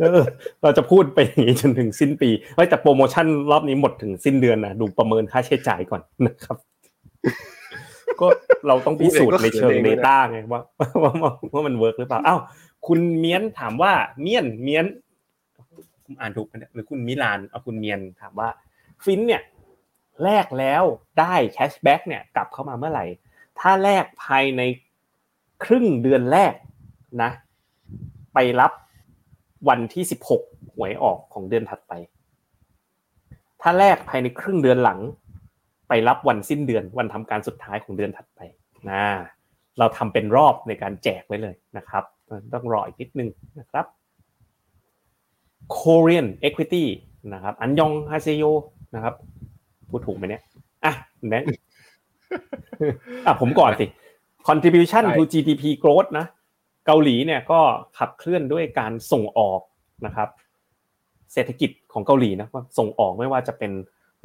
[0.00, 0.22] เออ
[0.62, 6.56] เราจะพูดไปอย่างนี้จนถึงสิ้นปีเฮ้ยแต่โปรโมชั่นรอบนี้หมดถึงสิ้นเดือนนะดูประเมินค่าใช้จ่ายก่อนนะครับ
[8.20, 8.26] ก็
[8.66, 10.62] เราต้องพิสูจน์ในเชิง Data ไงว่า
[11.02, 12.40] ว่าว่าว่ามัน work หรือเปล่าอ้าว
[12.86, 14.86] คุณเมียนถามว่าเมียนเมียน
[16.04, 18.48] ผมอ่านถูกไหมเนี่ยหรือคุณมิลานเอาคุณเมียนถามว่า
[19.04, 19.42] ฟินเนี่ย
[20.22, 20.84] แลกแล้ว
[21.20, 23.04] ได้ cashback เนี่ยกลับเข้ามาเมื่อไหร่
[23.58, 24.62] ถ้าแลกภายใน
[25.64, 26.54] ครึ่งเดือนแรก
[27.22, 27.30] นะ
[28.34, 28.72] ไปรับ
[29.68, 30.42] วันที่สิบหก
[30.74, 31.92] หวยออกของเดือนถัดไป
[33.62, 34.98] ถ้าแลกภายในครึ่งเดือนหลัง
[35.94, 38.40] ไปรับวันสิ้นเดือนวันทำการสุดท้ายของเดือนถัดไป
[38.90, 39.02] นะ
[39.78, 42.04] เราทำเป็นรอบในการแจกไว้เลยนะครับ
[42.52, 43.28] ต้องรออีกนิดนึง
[43.60, 43.86] นะครับ
[45.76, 46.84] Korean Equity
[47.34, 48.44] นะครับอันยองฮาเซโย
[48.94, 49.14] นะครับ
[49.90, 50.42] พูดถูกไหมเนี่ย
[50.84, 50.92] อะ
[51.28, 51.48] แบงค์
[53.26, 53.86] อะผมก่อนสิ
[54.48, 56.26] contribution to GDP growth นะ
[56.86, 57.60] เกาหลีเนี่ยก็
[57.98, 59.60] ขับเคลื่อนด้วยการส่งออก
[60.06, 60.28] นะครับ
[61.32, 63.72] เศรษฐกิจของเกาหลีนะว่าส่งออกไม่ว่าจะเป็น
[64.20, 64.24] โห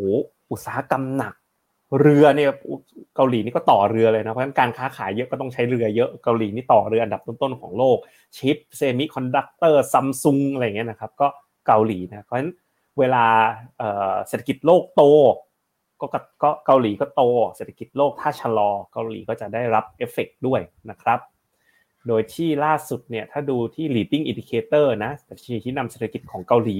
[0.51, 1.35] อุตสาหกรรมหนัก
[1.99, 2.49] เรือเนี่ย
[3.15, 7.97] เกาหลีนี่ก็ต่อเรือเลยนะเพราะฉะนั้นการค้าขายเยอะก็ต้องใช้เรือเยอะเกาหลีนี่ต่อเรืออันดับต้นๆของโลก
[8.37, 11.27] ชิป semiconductor ซัมซุงอะไรเงี้ยนะครับก็
[11.67, 12.51] เกาหลีนะเพราะฉะนั้น
[12.99, 13.25] เวลา
[14.27, 15.03] เศรษฐกิจโลกโต
[16.01, 16.05] ก็
[16.43, 17.21] ก็เกาหลีก็โต
[17.55, 21.19] เศรษฐกิจโลกถ้าชะลอเกาหลีก็จะได้รับเอฟเฟกต์ด้วยนะครับ
[22.07, 26.77] โดยที่ล่าสุดเนี่ยถ้าดูที่ leading indicator นะดัชนีที่นำเศรษฐกิจของเกาหลี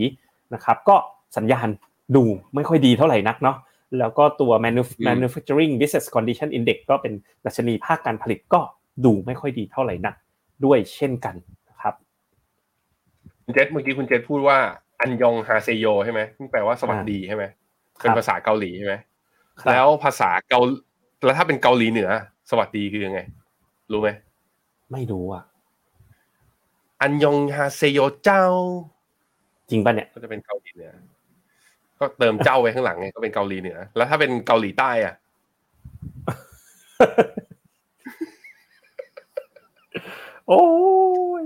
[0.54, 0.96] นะครับก็
[1.38, 1.68] สัญญาณ
[2.16, 2.24] ดู
[2.56, 3.58] ไม่ค่อยดีเท่าไหร่นักเนาะ
[4.00, 7.14] แล้วก็ตัว manuf- อืม manufacturing business condition index ก็เป็น
[7.46, 8.62] ดัชนีภาคการผลิตก็
[9.06, 10.16] ดูไม่ค่อยดีเท่าไหร่นัก
[10.66, 11.36] ด้วยเช่นกัน
[11.70, 11.94] นะครับ
[13.44, 14.58] คุณเจษเมื่อกี้คุณเจษพูดว่า
[15.00, 17.44] อันยองฮาเซโยใช่ไหมซึ่งแปลว่าสวัสดีใช่ไหม
[18.00, 18.94] เป็นภาษาเกาหลีใช่ไหม
[19.62, 20.60] ครับแล้วภาษาเกา
[21.26, 22.10] แล้วถ้าเป็นเกาหลีเหนือ
[22.50, 23.20] สวัสดีคือยังไง
[23.92, 24.10] รู้ไหม
[24.92, 25.44] ไม่รู้อะ
[27.02, 28.46] อันยองฮาเซโยเจ้า
[29.70, 30.92] จริงป่ะเนี่ยก็จะเป็นเกาหลีเหนือ
[32.00, 35.14] ก็เติมเจ้าไว้ข้างหลังไงก็เป็นเกาหลีเหนือแล้วถ้าเป็นเกาหลีใต้อะ
[40.48, 40.64] โอ้
[41.42, 41.44] ย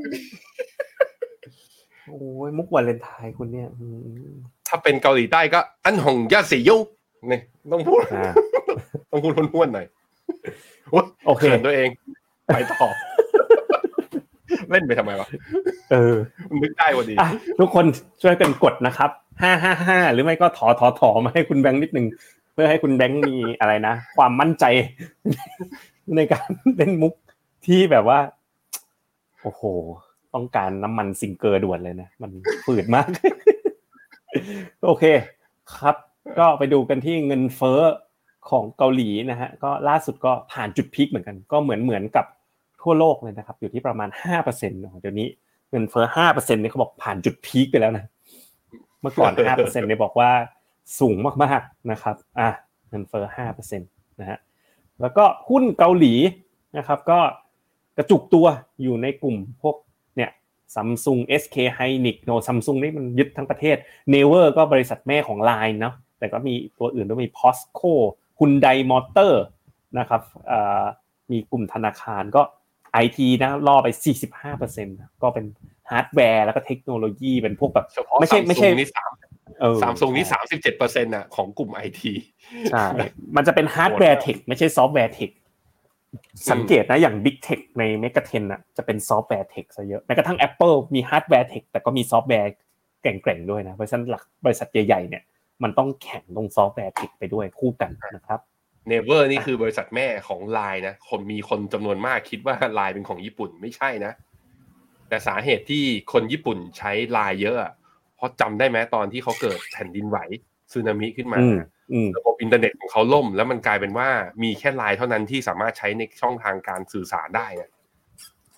[2.08, 3.86] โอ้ยมุกวาเลนไทน์คุณเนี่ยอื
[4.30, 4.32] ม
[4.68, 6.70] ถ้าเป็นเกาหลีใต้ก็ อันหงยาเซโย
[7.32, 7.40] นี่
[7.72, 8.32] ต้องพูดอ่า
[9.12, 9.86] ต้องพูดห้วนๆหน่อย
[10.92, 11.90] โอ๊ยโอเคเขินตัวเอง
[12.54, 12.88] ไปต่อ
[14.70, 15.28] เล่นไปทำไมวะ
[15.92, 16.16] เออ
[16.62, 17.28] นึกได้พอดีอะ
[17.60, 17.86] ทุกคน
[18.22, 19.10] ช่วยกันกดนะครับ
[19.42, 22.08] ห้าห้าห้าหรือไม่ก็ถอถอถอมาให้คุณแบงค์นิดนึง
[22.54, 24.66] เพื่อให้คุณแบงค์มีอะไรนะ ความมั่นใจ
[26.16, 27.14] ในการเล่นมุก
[27.66, 28.20] ที่แบบว่า
[29.42, 29.62] โอ้โห
[30.34, 32.32] ต้องการน้ำมันซิงเกอร์ด่วนเลยนะ มัน
[32.66, 33.08] ฝืดมาก
[34.86, 35.04] โอเค
[35.76, 35.96] ครับ
[36.40, 37.80] ก็ไปดูกันที่เงินเฟ้อ
[38.50, 42.26] ของเกาหลีนะฮะ ก็ล่าสุดก็ผ่านจุดพีคเหมือนกัน ก็เหมือนเหมือนกับ
[42.82, 45.28] ทั่วโลกเลยนะครับ อยู่ที่ประมาณห้าเปอร์เซ็นต์เดี๋ยวนี้
[45.72, 48.06] เงินเฟ้อห้าเปอร์เซ็นต์เนี่ยเขาบอกผ่านจุดพีคไปแล้วนะ
[49.02, 50.32] เมื่อก่อนห้าเปอร์เซ็นต์เนี่ยบอกว่า
[51.00, 52.50] สูงมากๆนะครับอะ
[52.90, 53.90] เงินเฟ้อห้าเปอร์เซ็นต์
[54.20, 54.40] นะฮะ
[55.02, 56.14] แล้วก็หุ้นเกาหลี
[56.78, 57.20] นะครับก็
[57.98, 58.46] กระจุกตัว
[58.82, 59.76] อยู่ในกลุ่มพวก
[60.16, 60.32] เนี่ย
[60.76, 63.78] ซัมซุง SK Hynix โนซัมซุงนี่มันยึดทั้งประเทศ
[64.14, 67.94] n e v e r ก็บริษัทแม่ของ Line เนาะแต่ก็มีตัวอื่นด้วยมี POSCO
[68.40, 69.34] Hyundai Motor
[70.00, 70.84] นะครับเอ่อ
[71.32, 72.42] มีกลุ่มธนาคารก็
[73.04, 73.88] IT นะล่อไป
[74.42, 75.46] 45%นะก็เป็น
[75.92, 79.12] ฮาร์ดแวร์แล้วก็เทคโนโลยีเป็นพวกแบบเฉพาะไม่ใช่ไม่ใช่ Samsung นี่สาม
[79.62, 82.14] เออซัมซุงนี่สามสิบเจ็ดเปอร์เซ็นต์ะของกลุ่มไอที
[82.72, 82.86] ใช่
[83.36, 85.30] มันจะเป็น hardware tech ไม่ใช่ software tech
[86.52, 90.38] สังเกตนะอย่าง Big Tech ใน m e g a t e n อะจะเป็น software tech ซะเยอะแม้กระทั่ง
[90.48, 92.50] Apple มี hardware tech แต่ก็มีซอฟต์แวร์
[93.02, 95.24] แกร่งๆด้วยนะบริษัทหลักบริษัทใหญ่ๆเนี่ย
[95.64, 98.40] มันต้องแข่งตรง software tech ไปด้วยคู่กันนะครับ
[98.88, 104.12] Naver นี่คือบริษัทแม่ของไลน์นะคนมีคนจำนวนมากคิดว่าไลน์เป็นของญี่ปุ่นไม่ใช่นะ
[105.12, 105.84] แต่สาเหตุที่
[106.14, 107.72] คนญี่ปุ่นใช้ไลน์เยอะอะ
[108.16, 110.18] เพราะจำได้ไหมตอนที่เขาเกิดแผ่นดินไหว
[110.72, 111.58] สึนามิขึ้นมาอืม
[111.94, 114.10] อืมระบบอินเทอร์เน็ตของเขาล่ม แล้วมันกลายเป็นว่า
[114.44, 117.70] มีแค่ไลน์เท่านั้นที่สามารถใช้ในช่องทางการสื่อสารได้อะ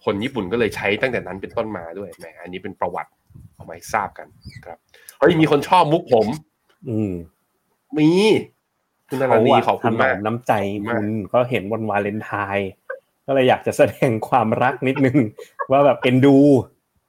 [0.06, 3.12] คนญี่ปุ่นก็เลยใช้ตั้งแต่นั้นเป็นต้นมาด้วยแหมอันนี้เป็นประวัติ
[3.56, 4.28] เอามาให้ทราบกัน
[4.66, 4.78] ครับ
[5.20, 6.28] เฮ้ยมีคนชอบมุกผม
[6.89, 7.12] อืม
[7.97, 8.10] มี
[9.10, 10.51] คุณนารานีขอบคุณมากถนน้ำใจ
[10.88, 12.70] คุณก็เห็นวันวาเลนไทน์
[13.28, 15.17] ก็เลยอยากจะแสดงความรักนิดนึง
[15.71, 16.38] ว่าแบบเอ็นดู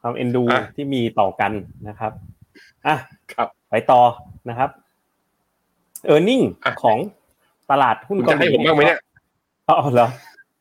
[0.00, 1.52] ความเอ็นดูอะที่มีต่อกัน
[1.88, 2.12] นะครับ
[2.86, 2.96] อะ
[3.34, 4.00] ครับ ไปต่อ
[4.48, 4.70] นะครับ
[6.06, 6.98] เออร์เน็งอะของ
[7.70, 9.00] ตลาดหุ้นคุณเกาจะหให้ลีผมบ้างไหมเนี่ย
[9.68, 10.08] อ๋อเหรอ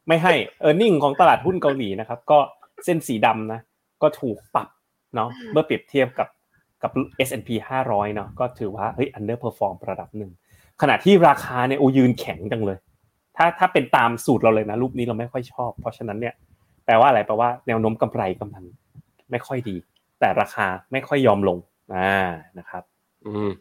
[0.08, 2.39] ไม่ให้เออร์เน็งของตลาดหุ้นเกาหลีนะครับ ก็
[2.86, 3.60] เส้นสีดำนะ
[4.01, 4.68] ก็ถูกปรับ
[5.16, 6.28] เนาะเมื่อเปรียบเทียบกับ
[6.84, 6.91] กับ
[7.28, 7.49] S&P
[7.84, 10.32] 500 เนาะก็ถือว่าเฮ้ย underperform ระดับหนึ่ง
[10.82, 12.78] ขณะที่ราคาเนี่ยโอยืนแข็งจังเลย
[13.38, 16.34] ถ้าถ้าเป็นตามสูตรเราเลยนะรูปนี้เราไม่ค่อยชอบ เพราะฉะนั้นเนี่ย
[16.86, 18.64] แปลว่าอะไรแปลว่าแนวโน้มกำไรกำลัง
[19.32, 19.76] ไม่ค่อยดี
[20.20, 21.58] แต่ราคาไม่ค่อยยอมลง
[21.96, 22.24] อ่า
[22.60, 22.84] นะครับ
[23.26, 23.52] อืม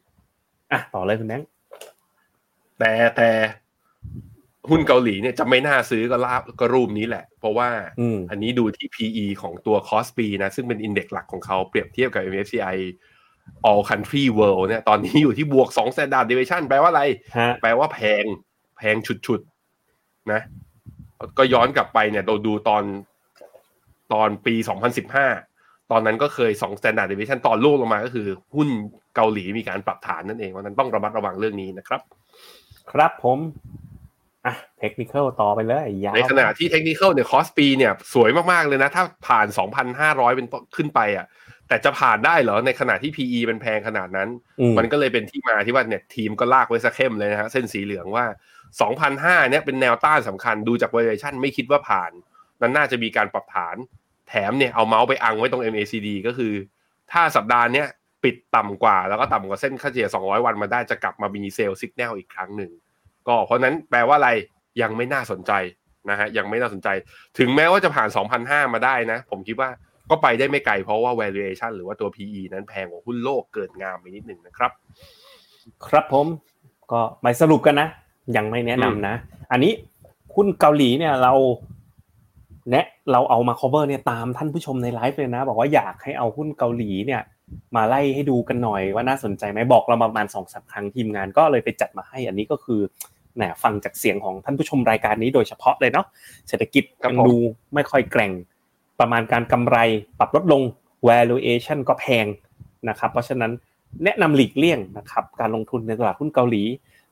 [0.72, 1.48] อะต่อเลยคุณแบงค์
[2.78, 3.30] แต่แต่
[4.70, 7.68] หุ้นเกาหลีเนี่ยจะไม่น่าซื้อก็ลาบก็รูปนี้แหละ เพราะว่า
[8.00, 12.76] อืมอันนี้ดูที่ PE ของตัว Kospi นะ ซึ่งเป็นอินเด็กซ์หลักของเขาเปรียบเทียบกับ MSCI
[13.70, 17.02] All Country World เนี่ยตอนนี้อยู่ที่บวก2 Standard Deviation แปลว่าอะไร
[17.38, 18.24] ฮะแปลว่าแพง
[18.78, 18.96] แพง
[19.26, 19.51] ฉุดๆ
[20.32, 20.40] นะ
[21.38, 22.84] ก็ย้อนกลับไปเนี่ยเราดูตอน
[24.12, 24.54] ตอนปี
[25.22, 28.68] 2015 ตอนนั้นก็เคย2 Standard Deviation ตอนล่วงลงมาก็คือ หุ้น
[29.16, 32.00] เกาหลีมีการปรับฐานนั่นเองวันนั้นต้องระมัดระวังเรื่องนี้นะครับ
[32.92, 33.38] ครับผม
[34.46, 39.46] อะเทคนิคต่อไปเลยยาวในขณะที่เทคนิคเนี่ยคอสปีเนี่ยสวยมากๆเลยนะ ถ้าผ่าน
[39.92, 41.26] 2,500 เป็นต้นขึ้นไปอะ
[41.68, 44.28] แต่จะผ่านได้เหรอ ในขณะที่ PE เป็นแพงขนาดนั้น
[44.60, 48.24] อืมมันก็เลยเป็นที่มาที่ว่าเนี่ยทีมก็ลากไว้สักเข้มเลยนะฮะเส้นสีเหลืองว่า
[48.80, 52.12] 2,500เนี่ยเป็นแนวต้านสำคัญดูจาก valuation ไม่คิดว่าผ่าน
[52.60, 53.76] นั้นน่าจะมีการปรับฐาน
[54.28, 56.52] แถมเนี่ยเอาเมาส์ไปอังไว้ตรง MACD ก็คือ
[57.12, 57.86] ถ้าสัปดาห์เนี้ย
[58.24, 62.70] ปิดต่ำกว่า แล้วก็ต่ำกว่าเส้นค่าเฉลี่ย 200 วันมาได้จะกลับมามีเซลล์สัญญาณอีกครั้งหนึ่ง
[63.28, 64.30] ก็เพราะนั้นแปลว่าอะไร
[64.82, 65.52] ยังไม่น่าสนใจ
[66.10, 66.88] นะฮะยังไม่น่าสนใจ
[67.38, 68.08] ถึงแม้ว่าจะผ่าน
[68.40, 69.70] 2,500มาได้นะ ผมคิดว่า
[70.10, 74.72] ก็ไปได้ไม่ไกลเพราะว่า valuation หรือว่าตัว PE นั้นแพงกว่าหุ้นโลกเกินงามไปนิดหนึ่งนะครับ
[75.86, 76.26] ครับผม
[76.92, 77.88] ก็ไปสรุปกันนะ
[78.36, 79.14] ยังไม่แนะนำนะ
[79.52, 79.72] อันนี้
[80.34, 81.32] หุ้นเกาหลีเนี่ยเรา
[82.70, 87.22] แนะเราเอามา cover เนี่ยตามท่านผู้ชมในไลฟ์เลยนะ บอกว่าอยากให้เอาหุ้นเกาหลีเนี่ย
[87.76, 92.80] มาไล่ให้ดูกันหน่อยว่าน่าสนใจไหมบอกเราประมาณสองสามครั้งทีมงานก็เลยไปจัดมาให้ อันนี้ก็คือ
[93.34, 96.06] แหมฟังจากเสียงของท่านผู้ชมรายการนี้โดยเฉพาะเลยเนาะ
[96.48, 97.36] เศรษฐกิจครับยังผมดู
[97.74, 98.32] ไม่ค่อยแกร่ง
[99.00, 99.76] ประมาณการกำไร
[100.18, 100.62] ปรับลดลง
[101.08, 102.26] valuation ก็แพง
[102.88, 103.52] นะครับ เพราะฉะนั้น
[104.04, 106.62] แนะนำหลีกเลี่ยงนะครับการลงทุนในตลาดหุ้นเกาหลี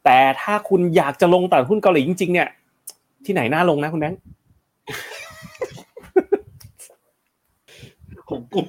[0.04, 2.48] แต่ถ้าคุณอยากจะลงตลาดหุ้นเกาหลีจริงๆเนี่ย
[3.24, 4.20] ที่ไหนน่าลงนะคุณแบงค์
[8.30, 8.60] ผมกู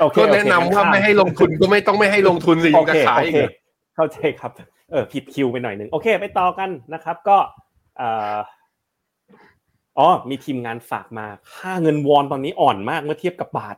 [0.00, 3.52] โอเคก็โอเคแนะนำว่าไม่ให้ลงทุนก็ไม่ต้องไม่ให้ลงทุนสิโอจะเคขายโออีกเคเหรอ
[3.96, 4.50] เข้าใจครับ
[4.90, 7.38] เออผิดคิวไปหน่อยหนึ่งโอเค ไปต่อกันนะครับ ก็
[7.96, 8.36] เอ่อ
[9.98, 13.76] อ๋อมีทีมงานฝากมา ค่าเงินวอนตอนนี้อ่อนมากเมื่อเทียบกับบาท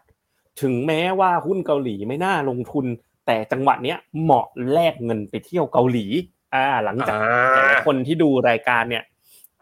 [0.63, 2.87] ถึงแม้ว่าหุ้นเกาหลีไม่น่าลงทุน
[3.27, 6.07] แต่จังหวะเนี้ยเหมาะแลกเงินไปเที่ยวเกาหลี
[6.55, 9.05] อ่าหลังจากอ่าหลายคนที่ดูรายการเนี่ย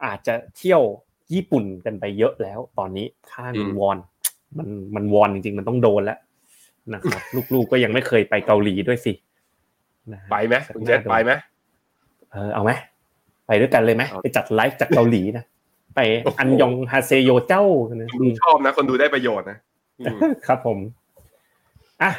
[0.04, 0.82] อาจจะเที่ยว
[1.34, 3.98] ญี่ปุ่นกันไปเยอะแล้ว ตอนนี้ค่าเงินวอน
[4.58, 6.18] มันมันวอนจริงๆ มันต้องโดนแล้ว
[6.94, 7.22] นะครับ
[7.54, 9.12] ลูกๆก็ยังไม่เคยไปเกาหลีด้วยสิ
[10.12, 11.32] นะฮะไปไหมคุณเจษไปไหม
[12.32, 12.70] เออเอาไหม
[13.46, 15.44] ไปด้วยกันเลยไหมเอาไปจัดไลฟ์จากเกาหลนะ
[15.94, 17.64] ไปโอ้โหอันยองฮาเซโยเจ้า
[17.94, 19.58] นะคนดูชอบนะ คนดูได้ประโยชน์นะ
[20.00, 20.78] อืมครับผม
[22.02, 22.12] อะ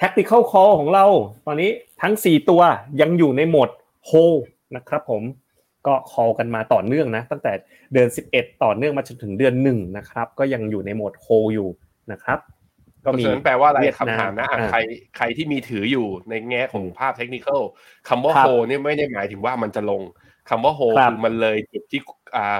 [0.00, 1.04] tactical call ของเรา
[1.46, 1.70] ตอนนี้
[2.02, 2.60] ทั้ง 4 ตัว
[3.00, 3.70] ยังอยู่ในโหมด
[4.10, 4.40] hold
[4.76, 5.22] นะครับผม
[5.86, 7.52] ก็ call กันมาต่อเนื่องนะตั้งแต่
[7.92, 11.68] เดือน 11 ต่อเนื่องมาจนถึงเดือน1นะครับก็ยังอยู่ในโหมด hold อยู่
[12.12, 12.38] นะครับ
[13.00, 14.78] เพราะฉะนั้นแปลว่าอะไรเวียดนามคำถามนะอะอ่าใคร
[15.16, 17.48] ใครที่มีถืออยู่ในแง่ของภาพเทคนิค
[18.08, 20.02] คำว่าครับโฮเนี่ยไม่ได้หมายถึงว่ามันจะลง
[20.48, 22.00] คำว่าโฮครับคือมันเลยจุดที่
[22.36, 22.58] อ่า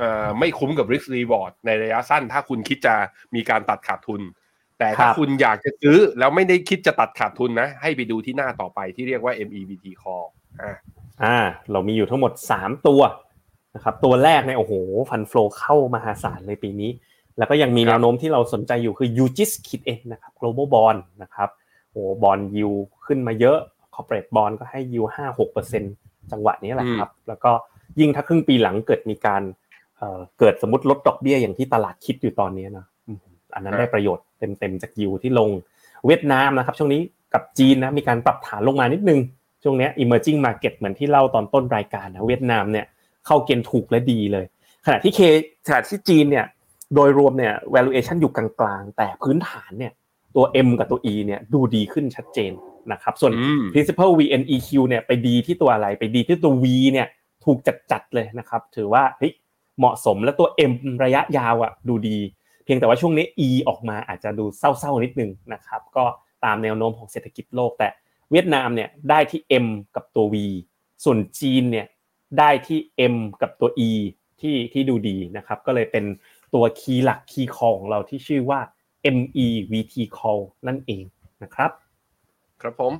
[0.00, 2.94] อ่าไม่คุ้มกับ risk reward ในระยะสั้น ถ้าคุณคิดจะ
[3.34, 4.20] มีการตัดขาดทุน
[4.78, 10.26] แต่ถ้าครับคุณอยากจะซื้อแล้วไม่ได้คิดจะตัดขาดทุนนะ ให้ไปดูที่หน้าต่อไปที่เรียกว่า MEVT call
[10.62, 10.76] อ่า
[11.22, 11.36] อ่า
[11.72, 13.00] เรามีอยู่ทั้งหมด 3 ตัว
[13.74, 14.72] นะครับ ตัวแรกเนี่ยโอ้โห
[15.10, 16.90] ฟันโฟลเข้ามหาศาลเลยปีนี้
[17.38, 21.48] แล้วก็ยังมีครับแนวโน้มที่เราสนใจอยู่คือ UGIS Kit N นะครับ global bond นะครับ
[21.92, 22.70] โอ้บอลยิว
[23.06, 23.58] ขึ้นมาเยอะ
[23.94, 25.82] corporate bond ก็ให้ยิวห้าหกเปอร์เซ็น
[26.32, 27.52] จังหวะนี้แหละครับ แล้วก็
[28.00, 29.42] ยิ่งถ้าครึ่งปีหลังเกิดมีการ
[30.38, 32.86] เกิดสมมติลดดอกเบี้ยอย่างที่ตลาดคิดอยู่ตอนนี้นะ
[33.54, 35.50] อันนั้นได้ประโยชน์เต็มๆจากยิวที่ลง
[36.06, 37.00] เวียดนามนะครับ ช่วงนี้
[37.34, 39.20] กับจีนนะมีการปรับฐานลงมานิดนึง
[39.62, 42.86] ช่วงนี้ emerging market เหมือนที่เล่าตอนต้นรายการนะเวียดนามเนี่ย
[43.26, 44.44] เข้าเกณฑ์ถูกและดีเลย
[44.86, 45.20] ขณะที่เค
[45.66, 46.46] ขณะที่จีนเนี่ย
[46.94, 48.46] โดยรวมเนี่ย valuation อยู่กลา
[48.80, 49.92] งๆ แต่พื้นฐานเนี่ย
[50.36, 52.52] ตัว M กับตัว E เนี่ยดูดีขึ้นชัดเจน
[52.92, 53.32] นะครับส่วน
[53.72, 57.06] principal VNEQ เนี่ยไปดีที่ตัวอะไรไปดีที่ตัว V เนี่ย
[57.44, 57.58] ถูก
[57.90, 59.32] จัดๆเลยนะครับ ถือว่าเฮ้ย
[59.78, 60.72] เหมาะสมและตัว M
[61.04, 66.04] ระยะยาวอะดูดีเพียงแต่ว่าช่วงนี้ E ออกมาอาจจะดูเศร้าๆนิดนึงนะครับก็
[66.44, 67.88] ตามแนวโน้มของเศรษฐกิจโลก แต่
[68.30, 69.66] เวียดนามเนี่ยได้ที่ M
[69.96, 70.36] กับตัว V
[71.04, 71.86] ส่วนจีนเนี่ย
[72.38, 72.78] ได้ที่
[73.12, 73.90] M กับตัว E
[74.40, 76.04] ที่ที่ดูดีนะครับก็เลยเป็น
[76.54, 78.60] ตัวคีย์หลักคีย์คอของเราที่ชื่อว่า
[79.16, 81.04] MEVT call นั่นเอง
[81.42, 81.70] นะครับ
[82.62, 82.92] ครับผม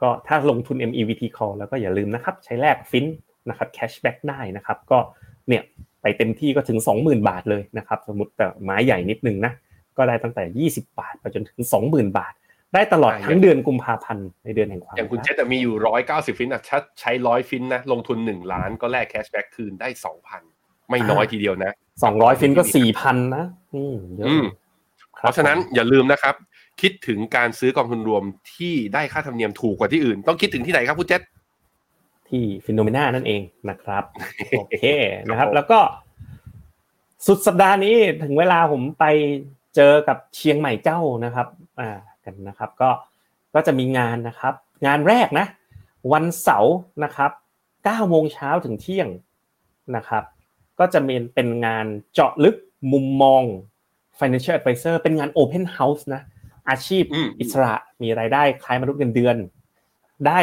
[0.00, 3.06] ก็ถ้าลงทุน MEVT call แล้วก็อย่าลืมนะครับ ใช้แลกฟิน
[3.48, 4.98] นะครับ cashback ได้นะครับ ก็
[5.48, 5.62] เนี่ย
[6.04, 9.52] ไปเต็มที่ก็ถึง 20,000 บาทเลยนะครับ สมมติแต่ไม้ใหญ่นิดนึงนะ
[9.96, 12.34] ก็ได้ตั้งแต่ 20 บาทไปจนถึง 20,000 บาท
[12.74, 20.42] ได้ตลอดทั้งเดือนกุมภาพันธ์ในเดือนแห่งความอย่างคุณเจษมีอยู่ร้อยเก้าสิบฟินอะถ้าใช้ร้อยฟินนะลงทุนหนึ่งล้านก็แลก cashback คืนได้สองพัน
[20.90, 23.44] ไม่น้อยทีเดียวนะสองร้อยฟินก็สี่พันนะ
[23.74, 24.28] อืมเยอะ
[25.18, 26.34] เพราะฉะนั้นอย่าลืมนะครับ
[26.80, 28.22] คิดถึงการซื้อกองทุนรวม
[28.54, 31.22] ที่ได้ค่าธรรมเนียมถูกกว่าที่อื่น ต้องคิดถึงที่ไหนครับคุณเจษ
[32.28, 34.04] ที่ Finnomena นั่นเองนะครับ
[34.58, 34.84] โอเค
[35.30, 35.80] นะครับ แล้วก็
[37.26, 39.04] สุดสัปดาห์นี้ถึงเวลาผมไป
[39.76, 41.46] เจอกับเชียงใหม่เจ้านะครับ
[41.80, 42.90] อ่ากันนะครับ ก็
[43.54, 44.54] ก็จะมีงานนะครับ
[44.86, 45.46] งานแรกนะ
[46.12, 47.30] วันเสาร์นะครับ
[47.70, 49.08] 9โมงเช้าถึงเที่ยง
[49.96, 50.24] นะครับ
[50.78, 52.56] ก็จะเป็นเป็นงานเจาะลึก
[52.92, 53.42] มุมมอง
[54.18, 56.22] financial advisor เป็นงาน open house นะ
[56.68, 57.04] อาชีพ
[57.40, 59.36] อิสระมีรายได้คล้ายมนุษย์เงินเดือน
[60.26, 60.40] ได้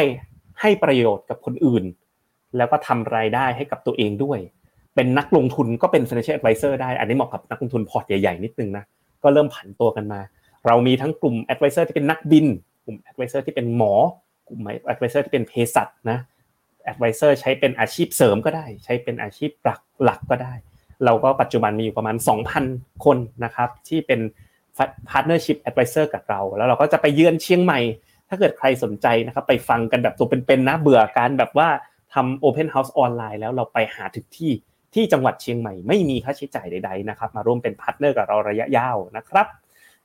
[0.62, 1.84] ให้ประโยชน์กับคนอื่น
[2.56, 4.38] แล้วก็ทำรายได้ให้กับตัวเองด้วย
[4.94, 8.84] เป็นนักลงทุนก็เป็น financial advisor ได้ อันนี้เหมาะกับนักลงทุนพอร์ตใหญ่ๆนิดนึงนะ
[9.22, 10.20] ก็เริ่มผันตัวกันมา
[10.66, 12.46] เรามีทั้งกลุ่ม advisor ที่เป็นนักบิน
[12.84, 13.94] กลุ่ม advisor ที่เป็นหมอ
[14.48, 14.60] กลุ่ม
[14.92, 16.18] advisor ที่เป็นเภสัชนะ
[16.90, 20.54] advisor ใช้เป็นอาชีพเสริมก็ได้ ใช้เป็นอาชีพหลักหลักก็ได้
[21.04, 22.16] เราก็ปัจจุบันมีอยู่ประมาณ
[22.60, 24.20] 2,000 คนนะครับที่เป็น
[25.10, 27.80] partnership advisor กับเรา แล้วเราก็จะไปเยือนเชียงใหม่
[28.32, 31.68] ถ้าเกิดใครสนใจนะครับไปฟังกันแบบตัวเป็นๆนะเบื่อการแบบว่า
[32.14, 34.52] ทำ open house ออนไลน์แล้วเราไปหาถึงที่
[34.94, 39.46] ที่จังหวัดเชียงใหม่ไม่มีค่าใช้จ่ายใดๆนะครับมาร่วมเป็นพาร์ทเนอร์กับเราระยะยาวนะครับ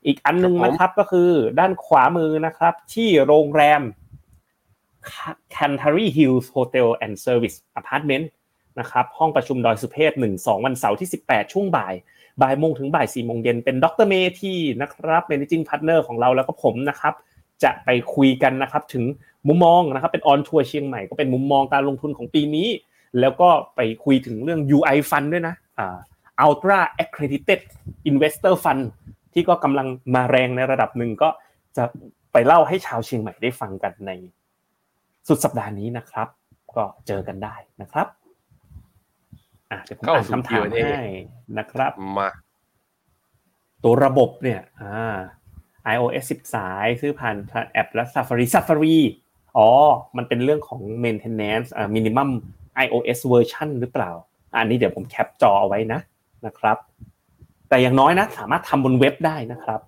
[0.06, 3.82] อีกอันนึงนะครับก็คือด้านขวามือนะครับ ที่โรงแรม
[5.56, 8.26] Canterbury Hills Hotel and Service Apartment
[8.80, 11.94] นะครับห้องประชุมดอยสุเทพหนึ่งสองวันเสาร์ที่ 18 ช่วงบ่าย
[12.42, 17.14] บ่ายโมงถึงบ่ายสี่โมงเย็นเป็นดร.เมที่นะครับ managing partner ของเราแล้วก็ผมนะครับ
[17.64, 19.04] จะไปคุยกันนะครับถึง
[19.48, 22.68] มุมมองนะครับเป็น on tour เชียงใหม่ก็เป็นมุมมองการลงทุนของปีนี้
[23.20, 25.98] แล้วก็ไปคุยถึงเรื่อง UI Fund ด้วยนะอ่า
[26.46, 27.62] Ultra Accredited
[28.10, 28.84] Investor Fund
[29.34, 31.30] ที่ก็กำลังมาแรงในระดับหนึ่งก็
[31.78, 31.84] จะ
[32.34, 34.12] ไปเล่าให้ชาวเชียงใหม่ได้ฟังกันใน
[35.28, 36.28] สุดสัปดาห์นี้นะครับ
[36.76, 38.08] ก็เจอกันได้นะครับ
[39.72, 41.02] อะเดี๋ยวผมอ่านคำถามให้
[41.58, 42.30] นะครับมา
[43.84, 45.16] ตัวระบบเนี่ย อ่า
[45.94, 47.36] iOS 10 สาย ซื้อผ่าน
[47.72, 49.00] แอปและ Safari Safari
[49.58, 49.70] อ๋อ
[50.18, 52.30] มันเป็นเรื่องของ maintenance อ่า minimum
[52.86, 54.12] iOS version หรือเปล่า
[54.58, 56.00] อันนี้เดี๋ยวผมแคปจอเอาไว้นะ
[56.46, 56.78] นะครับ
[57.70, 59.80] แต่อย่างน้อยนะ สามารถทำบนเว็บได้นะครับ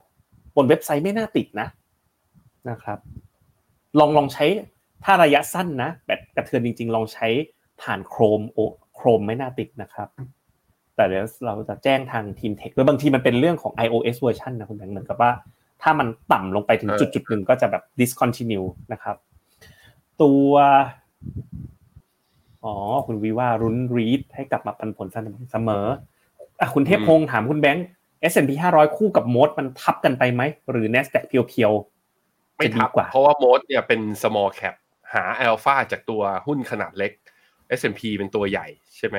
[0.55, 1.67] บนเว็บไซต์ไม่น่าติดนะ
[2.69, 2.99] นะครับ
[3.99, 4.45] ลองลองใช้
[5.03, 7.27] ถ้าระยะสั้นนะแบบกระเทือนจริง ๆ ลองใช้
[7.81, 8.45] ผ่าน Chrome
[8.95, 10.07] โครมไม่น่าติดนะครับ
[10.95, 15.31] แต่เดี๋ยวเราจะแจ้งทางทีม tech ด้วยบางทีมันเป็นเรื่องของ iOS เวอร์ชันนะคุณแบงค์เหมือนกับว่า
[15.81, 19.15] ถ้ามันต่ำลงไปถึงจุดจุดหนึ่งก็จะแบบ discontinue นะครับ
[20.21, 20.51] ตัว
[22.65, 22.75] อ๋อ
[23.07, 25.07] คุณวิว่าลุ้น REIT ให้กลับมาปันผล
[25.51, 25.85] เสมอ
[26.59, 27.85] อะคุณเทพพงศ์ถามคุณแบงค์
[28.31, 34.75] S&P 500 คู่กับ MOAT มันทับกันไปไหม หรือ NASDAQ เพียวๆไม่ทับเพราะว่าโมดเนี่ยเป็น small cap
[35.13, 37.11] หาอัลฟาจากตัวหุ้นขนาดเล็ก
[37.79, 38.67] S&P เป็นตัวใหญ่
[38.97, 39.17] ใช่ไหม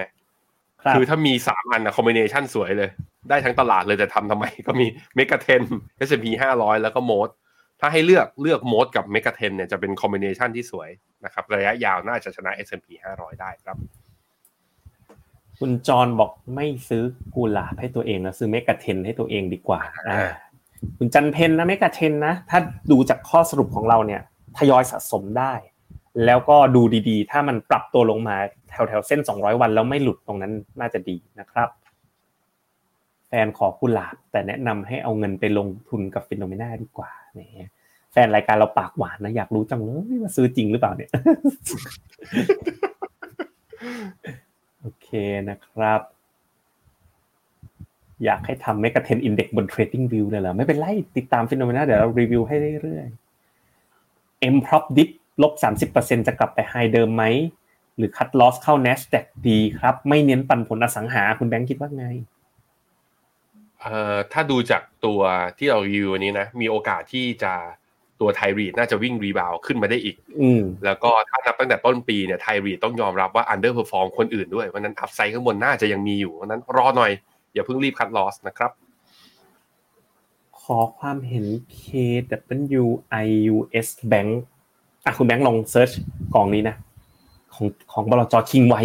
[0.94, 2.90] คือถ้ามีสามอันนะคอมบิเนชันสวยเลย
[3.28, 5.62] ได้ทั้งตลาดเลยแต่ทำทำไมก็มีเมกะเทน
[6.08, 7.28] S&P ห้าร้อยแล้วก็โมด
[7.80, 10.90] ถ้าให้เลือกเลือกโมดกับเมกะเทนเนี่ยจะเป็นคอมบิเนชันที่สวย
[11.24, 13.76] นะครับ ระยะยาวน่าจะชนะ S&P 500 ได้ครับ
[15.58, 17.02] คุณจรบอกไม่ซื้อ
[17.34, 19.80] กูลาให้ตัวเองนะซื้อ MEGA10 ให้ตัวเองดีกว่า
[20.98, 22.58] คุณจันเพนนะ MEGA10 นะ ถ้า
[22.90, 24.22] ดูจากข้อสรุปของเราเนี่ย
[24.58, 25.52] ทยอยสะสมได้
[26.26, 28.36] แล้วก็ดูดีๆ ถ้ามันปรับตัวลงมา
[28.70, 31.68] แถวๆเส้น 200 วันแล้วไม่หลุดตรงนั้นน่าจะดีนะครับ
[33.28, 37.70] แฟนขอกุหลาบแต่แนะนำให้เอาเงินไปลงทุนกับฟิโนเมนาดีกว่าเนี่ย
[38.12, 41.10] แฟนรายการเราปากหวานนะอยากรู้จังเลยว่าซื้อจริงหรือเปล่าเนี่ย
[44.80, 45.08] โอเค
[45.48, 46.00] นะครับ
[48.24, 54.56] อยากให้ทำ m e g a t 10 Index บน Trading View เลยเหรอ ไม่เป็นไร ติดตามฟิโนเมนาเดี๋ยวเรารีวิวให้เรื่อยๆ M
[54.66, 55.08] prop dip
[55.42, 55.52] ลบ
[55.90, 57.24] 30%จะกลับไป high เดิมไหม
[58.00, 62.06] หรือ cut loss เข้า NASDAQ ดีครับ ไม่เน้นปันผลอสังหาคุณแบงค์คิดว่าไง
[63.80, 65.20] เอ่อถ้าดูจากตัว
[65.58, 67.52] ที่เรารีวิววันนี้นะ มีโอกาสที่จะ
[68.20, 77.10] ตัว Thai REIT น่าจะวิ่ง rebound ขึ้นมาได้อีก อืมแล้วก็ถ้านับตั้งแต่ต้นปีเนี่ย Thai REIT ต้องยอมรับว่า underperform คนอื่นด้วยวันนั้น upside ข้างบนน่าจะยังมีอยู่วันนั้นรอหน่อย
[77.54, 78.70] อย่าเพิ่งรีบคัดลอสนะครับ
[80.62, 81.44] ขอความเห็น
[81.84, 84.30] KWIUS Bank
[85.04, 85.90] อะคุณแบงค์ลองเซิร์ช
[86.34, 86.74] กองนี้นะ
[87.54, 88.76] ของของบลจคิงไว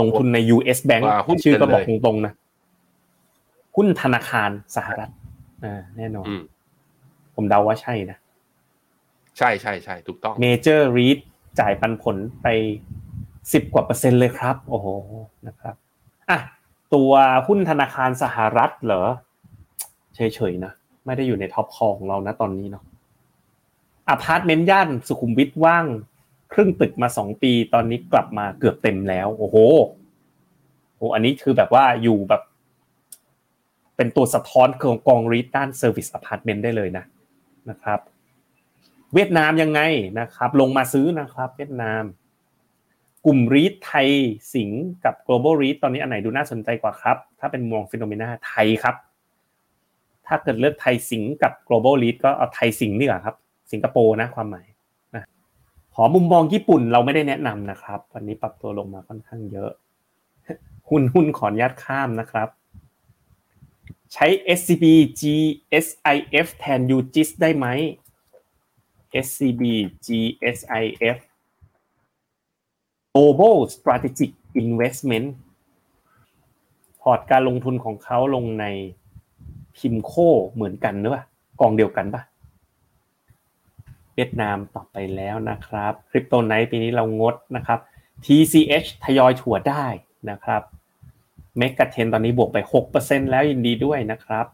[0.00, 2.32] ลงทุนใน US Bank ว่าหุ้นชื่อก็บอกเลยตรงๆนะ
[3.76, 5.10] หุ้นธนาคารสหรัฐ
[5.64, 6.42] อ่าแน่นอนอืม
[7.34, 8.18] ผมเดาว่าใช่นะ
[9.38, 11.18] ใช่ใช่ใช่ถูกต้องเมเจอร์รีด
[11.60, 12.46] จ่ายปันผลไป
[13.52, 14.86] สิบกว่าเปอร์เซ็นต์เลยครับ โอ้โห
[15.46, 15.74] นะครับ
[16.30, 16.38] อะ
[16.94, 17.12] ตัว
[17.46, 19.02] หุ้นธนาคารสหรัฐเหรอ
[20.14, 20.72] เฉยๆนะ
[21.06, 22.84] ไม่ได้อยู่ใน top call ของเรานะตอนนี้เนาะ
[24.08, 25.86] อพาร์ตเมนต์ย่านสุขุมวิทว่าง
[26.52, 29.56] ครึ่งตึกมาสองปี ตอนนี้กลับมาเกือบเต็มแล้ว โอ้โห
[30.96, 32.42] โอ้อันนี้คือแบบว่าอยู่แบบ
[33.96, 37.04] เป็นตัวสะท้อนของกอง REIT ด้าน service apartment ได้เลยนะ
[37.70, 38.00] นะครับ
[39.14, 39.80] เวียดนามยังไง
[40.20, 42.02] นะครับ ลงมาซื้อนะครับ เวียดนาม
[43.26, 44.08] กลุ่มรีดไทย
[44.54, 48.94] สิงห์กับ global read ตอนนี้อันไหนดูน่าสนใจกว่าครับ ถ้าเป็นมองฟิโนเมนาไทยครับ
[50.26, 53.36] ถ้าเกิดเลือกไทยสิงห์กับ global read ก็เอาไทยสิงห์นี่แหละครับ
[53.72, 54.66] สิงคโปร์นะความหมาย
[56.00, 59.70] อมุมมองญี่ปุ่นเราไม่ได้แนะนำนะครับ วันนี้ปรับตัวลงมาค่อนข้างเยอะ
[60.88, 62.48] หุ้นหุ้นขออนุญาตข้ามนะครับ
[64.12, 64.26] ใช้
[64.58, 64.84] SCB
[65.20, 67.66] GSIF แทน UGIS ได้ไหม
[69.24, 69.62] SCB
[70.06, 71.18] GSIF
[73.14, 74.30] Global Strategic
[74.62, 75.28] Investment
[77.00, 78.64] พอร์ตการลงทุนของเขาลงใน
[79.76, 80.12] พิมโค
[80.50, 81.24] เหมือนกันหรือเปล่า
[81.60, 82.22] กองเดียวกันปะ
[84.14, 87.78] เวียดนามต่อไปแล้วนะครับคริปโตไนท์ปีนี้เรางดนะครับ
[88.24, 89.86] TCH ทยอยถั่วได้
[90.30, 90.62] นะครับ
[91.58, 92.58] เมกะเทนตอนนี้บวกไป
[92.94, 94.46] 6%แล้วยินดีด้วยนะครับ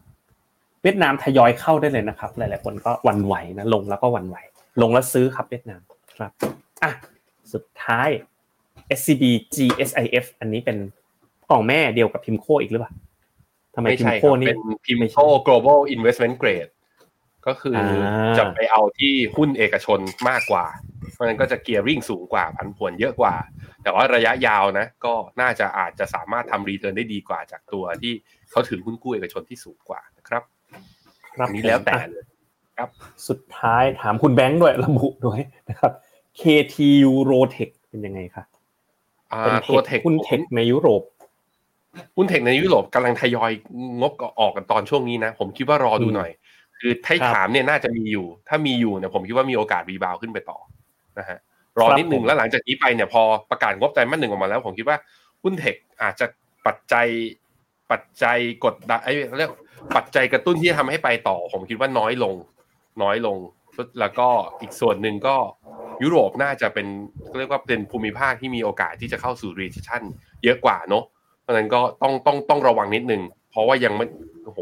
[0.83, 4.37] เวียดนามทยอยเข้าได้เลยนะครับ หลายๆคนก็วันไหวนะลงแล้วก็วันไหว
[4.81, 5.81] ลงแล้วซื้อครับเวียดนาม
[6.15, 6.31] ครับ
[6.83, 6.91] อะ
[7.53, 8.09] สุดท้าย
[8.97, 9.23] SCB
[9.55, 10.77] GSIF อันนี้เป็น
[11.49, 12.91] กล่องแม่เดียวกับพิมโคอีกหรือเปล่า
[13.75, 16.69] ทำไมไม่พิมใช่โคนี่เป็นพิมโค global investment grade
[17.47, 20.65] ก็คืออาจะไปเอาที่หุ้นเอกชนมากกว่า
[21.13, 23.35] เพราะฉะนั้นก็จะเกียร์ริ่งสูงกว่าผันผวนเยอะกว่า
[23.83, 28.13] แต่ว่าระยะยาวนะ ก็น่าจะอาจจะสามารถทำรีเทิร์นได้ดีกว่าจากตัวที่
[28.51, 30.43] เขาถือหุ้นกู้เอกชนที่สูงกว่านะครับ
[31.35, 32.25] ครับอันนี้แล้วแต่อะเลย
[33.27, 35.39] สุดท้ายถามคุณแบงค์ด้วยระบุด้วย
[35.69, 35.91] นะครับ
[36.39, 38.47] KTU Rotech เป็นยังไงครับ
[39.33, 41.03] อ่าเป็นตัวเทคหุ้นเทคในยุโรป
[42.17, 43.51] หุ้นเทคในยุโรปกำลังทยอย
[44.01, 46.31] งบออกกันตอนช่วงนี้นะ ผมคิดว่ารอดูอืมหน่อย
[46.81, 50.57] คือถ้าครับถามเนี่ยน่าจะมีอยู่ ถ้ามีอยู่เนี่ยผมคิดว่ามีโอกาส rebound ขึ้นไปต่อ
[51.19, 51.37] นะฮะ
[51.79, 53.21] รอครับนิดหนึ่งผมแล้วหลังจากนี้ไปเนี่ยพอ
[53.51, 54.97] ประกาศงบไตรมาสหนึ่งออกมาแล้ว ผมคิดว่า
[55.43, 56.25] หุ้น tech อาจจะ
[56.65, 57.07] ปัจจัย
[57.91, 59.51] ปัจจัยกดดันไอ้เรียก
[59.95, 62.35] ปัจจัยกระตุ้นที่ทำให้ไปต่อ ผมคิดว่าน้อยลง
[63.03, 63.37] น้อยลง
[63.99, 64.27] แล้วก็
[64.61, 65.35] อีกส่วนหนึ่งก็
[66.03, 66.87] ยุโรปน่าจะเป็น
[67.39, 70.03] เรียกว่าเป็นภูมิภาคที่มีโอกาสที่จะเข้าสู่ recession
[70.43, 71.03] เยอะกว่าเนาะ
[71.41, 73.21] เพราะฉะนั้นก็ต้องต้องต้องระวังนิดนึง
[73.51, 74.05] เพราะว่ายังไม่
[74.45, 74.59] โอ้โห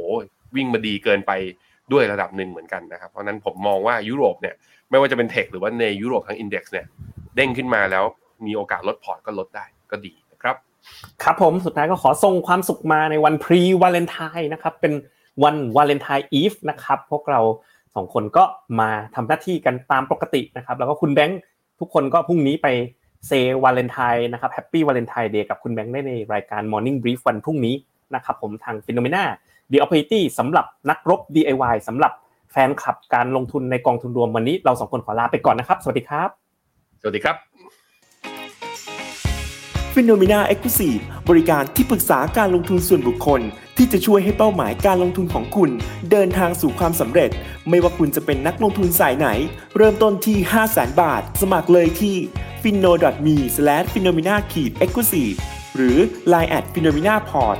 [0.56, 1.32] วิ่งมาดีเกินไป
[1.94, 4.56] ด้วยระดับหนึ่งเหมือนกันนะครับ เพราะนั้นผมมองว่ายุโรปเนี่ย
[4.90, 6.86] ไม่ว่าจะเป็น tech หรือว่าในยุโรปทั้ง index เนี่ย
[7.36, 8.04] เด้งขึ้นมาแล้ว
[8.46, 10.56] มีโอกาสลดพอร์ตก็ลดได้ก็ดีนะครับ
[11.24, 14.94] ครับผมสุดท้ายก็ขอส่งความสุขมาในวัน pre-Valentine นะครับเป็น
[15.44, 17.42] วัน Valentine Eve นะครับพวกเรา
[17.96, 18.44] สองคนก็
[18.80, 21.40] มาทำหน้าที่กันตามปกตินะครับแล้วก็คุณแบงค์
[21.80, 22.68] ทุกคนก็พรุ่งนี้ไป
[23.28, 23.32] say
[23.64, 27.76] Valentine นะครับ Happy Valentine's Day กับคุณแบงค์ได้ในรายการ Morning Brief วันพรุ่งนี้
[28.16, 29.24] นะครับผมทาง p h e n o m e n a
[29.72, 32.12] The Opportunity สำหรับนักรบ DIY สำหรับ
[32.52, 36.30] แฟนคลับการลงทุนในกองทุนรวมวันนี้เราสองคนขอลาไปก่อนนะครับ สวัสดีครับ
[37.02, 37.36] สวัสดีครับ
[39.94, 40.90] f i n o m e n a e x c l u s i
[40.96, 43.42] v e บริการที่ปรึกษาการลงทุนส่วนบุคคล
[43.78, 45.70] ที่จะช่วยให้เป้าหมายการลงทุนของคุณ
[46.12, 47.30] เดินทางสู่ความสำเร็จ
[47.70, 49.28] ไม่ว่าคุณจะเป็นนักลงทุนสายไหน
[49.78, 52.16] เริ่มต้นที่ 5 0 0 0 0 0 บาท สมัครเลยที่
[52.64, 52.92] f i n o
[53.26, 53.38] m e
[53.94, 55.24] f i n o m e n a e x c l u s i
[55.26, 55.36] v e
[55.76, 55.98] หรือ
[56.34, 57.60] line at f i n o m e n a p o r t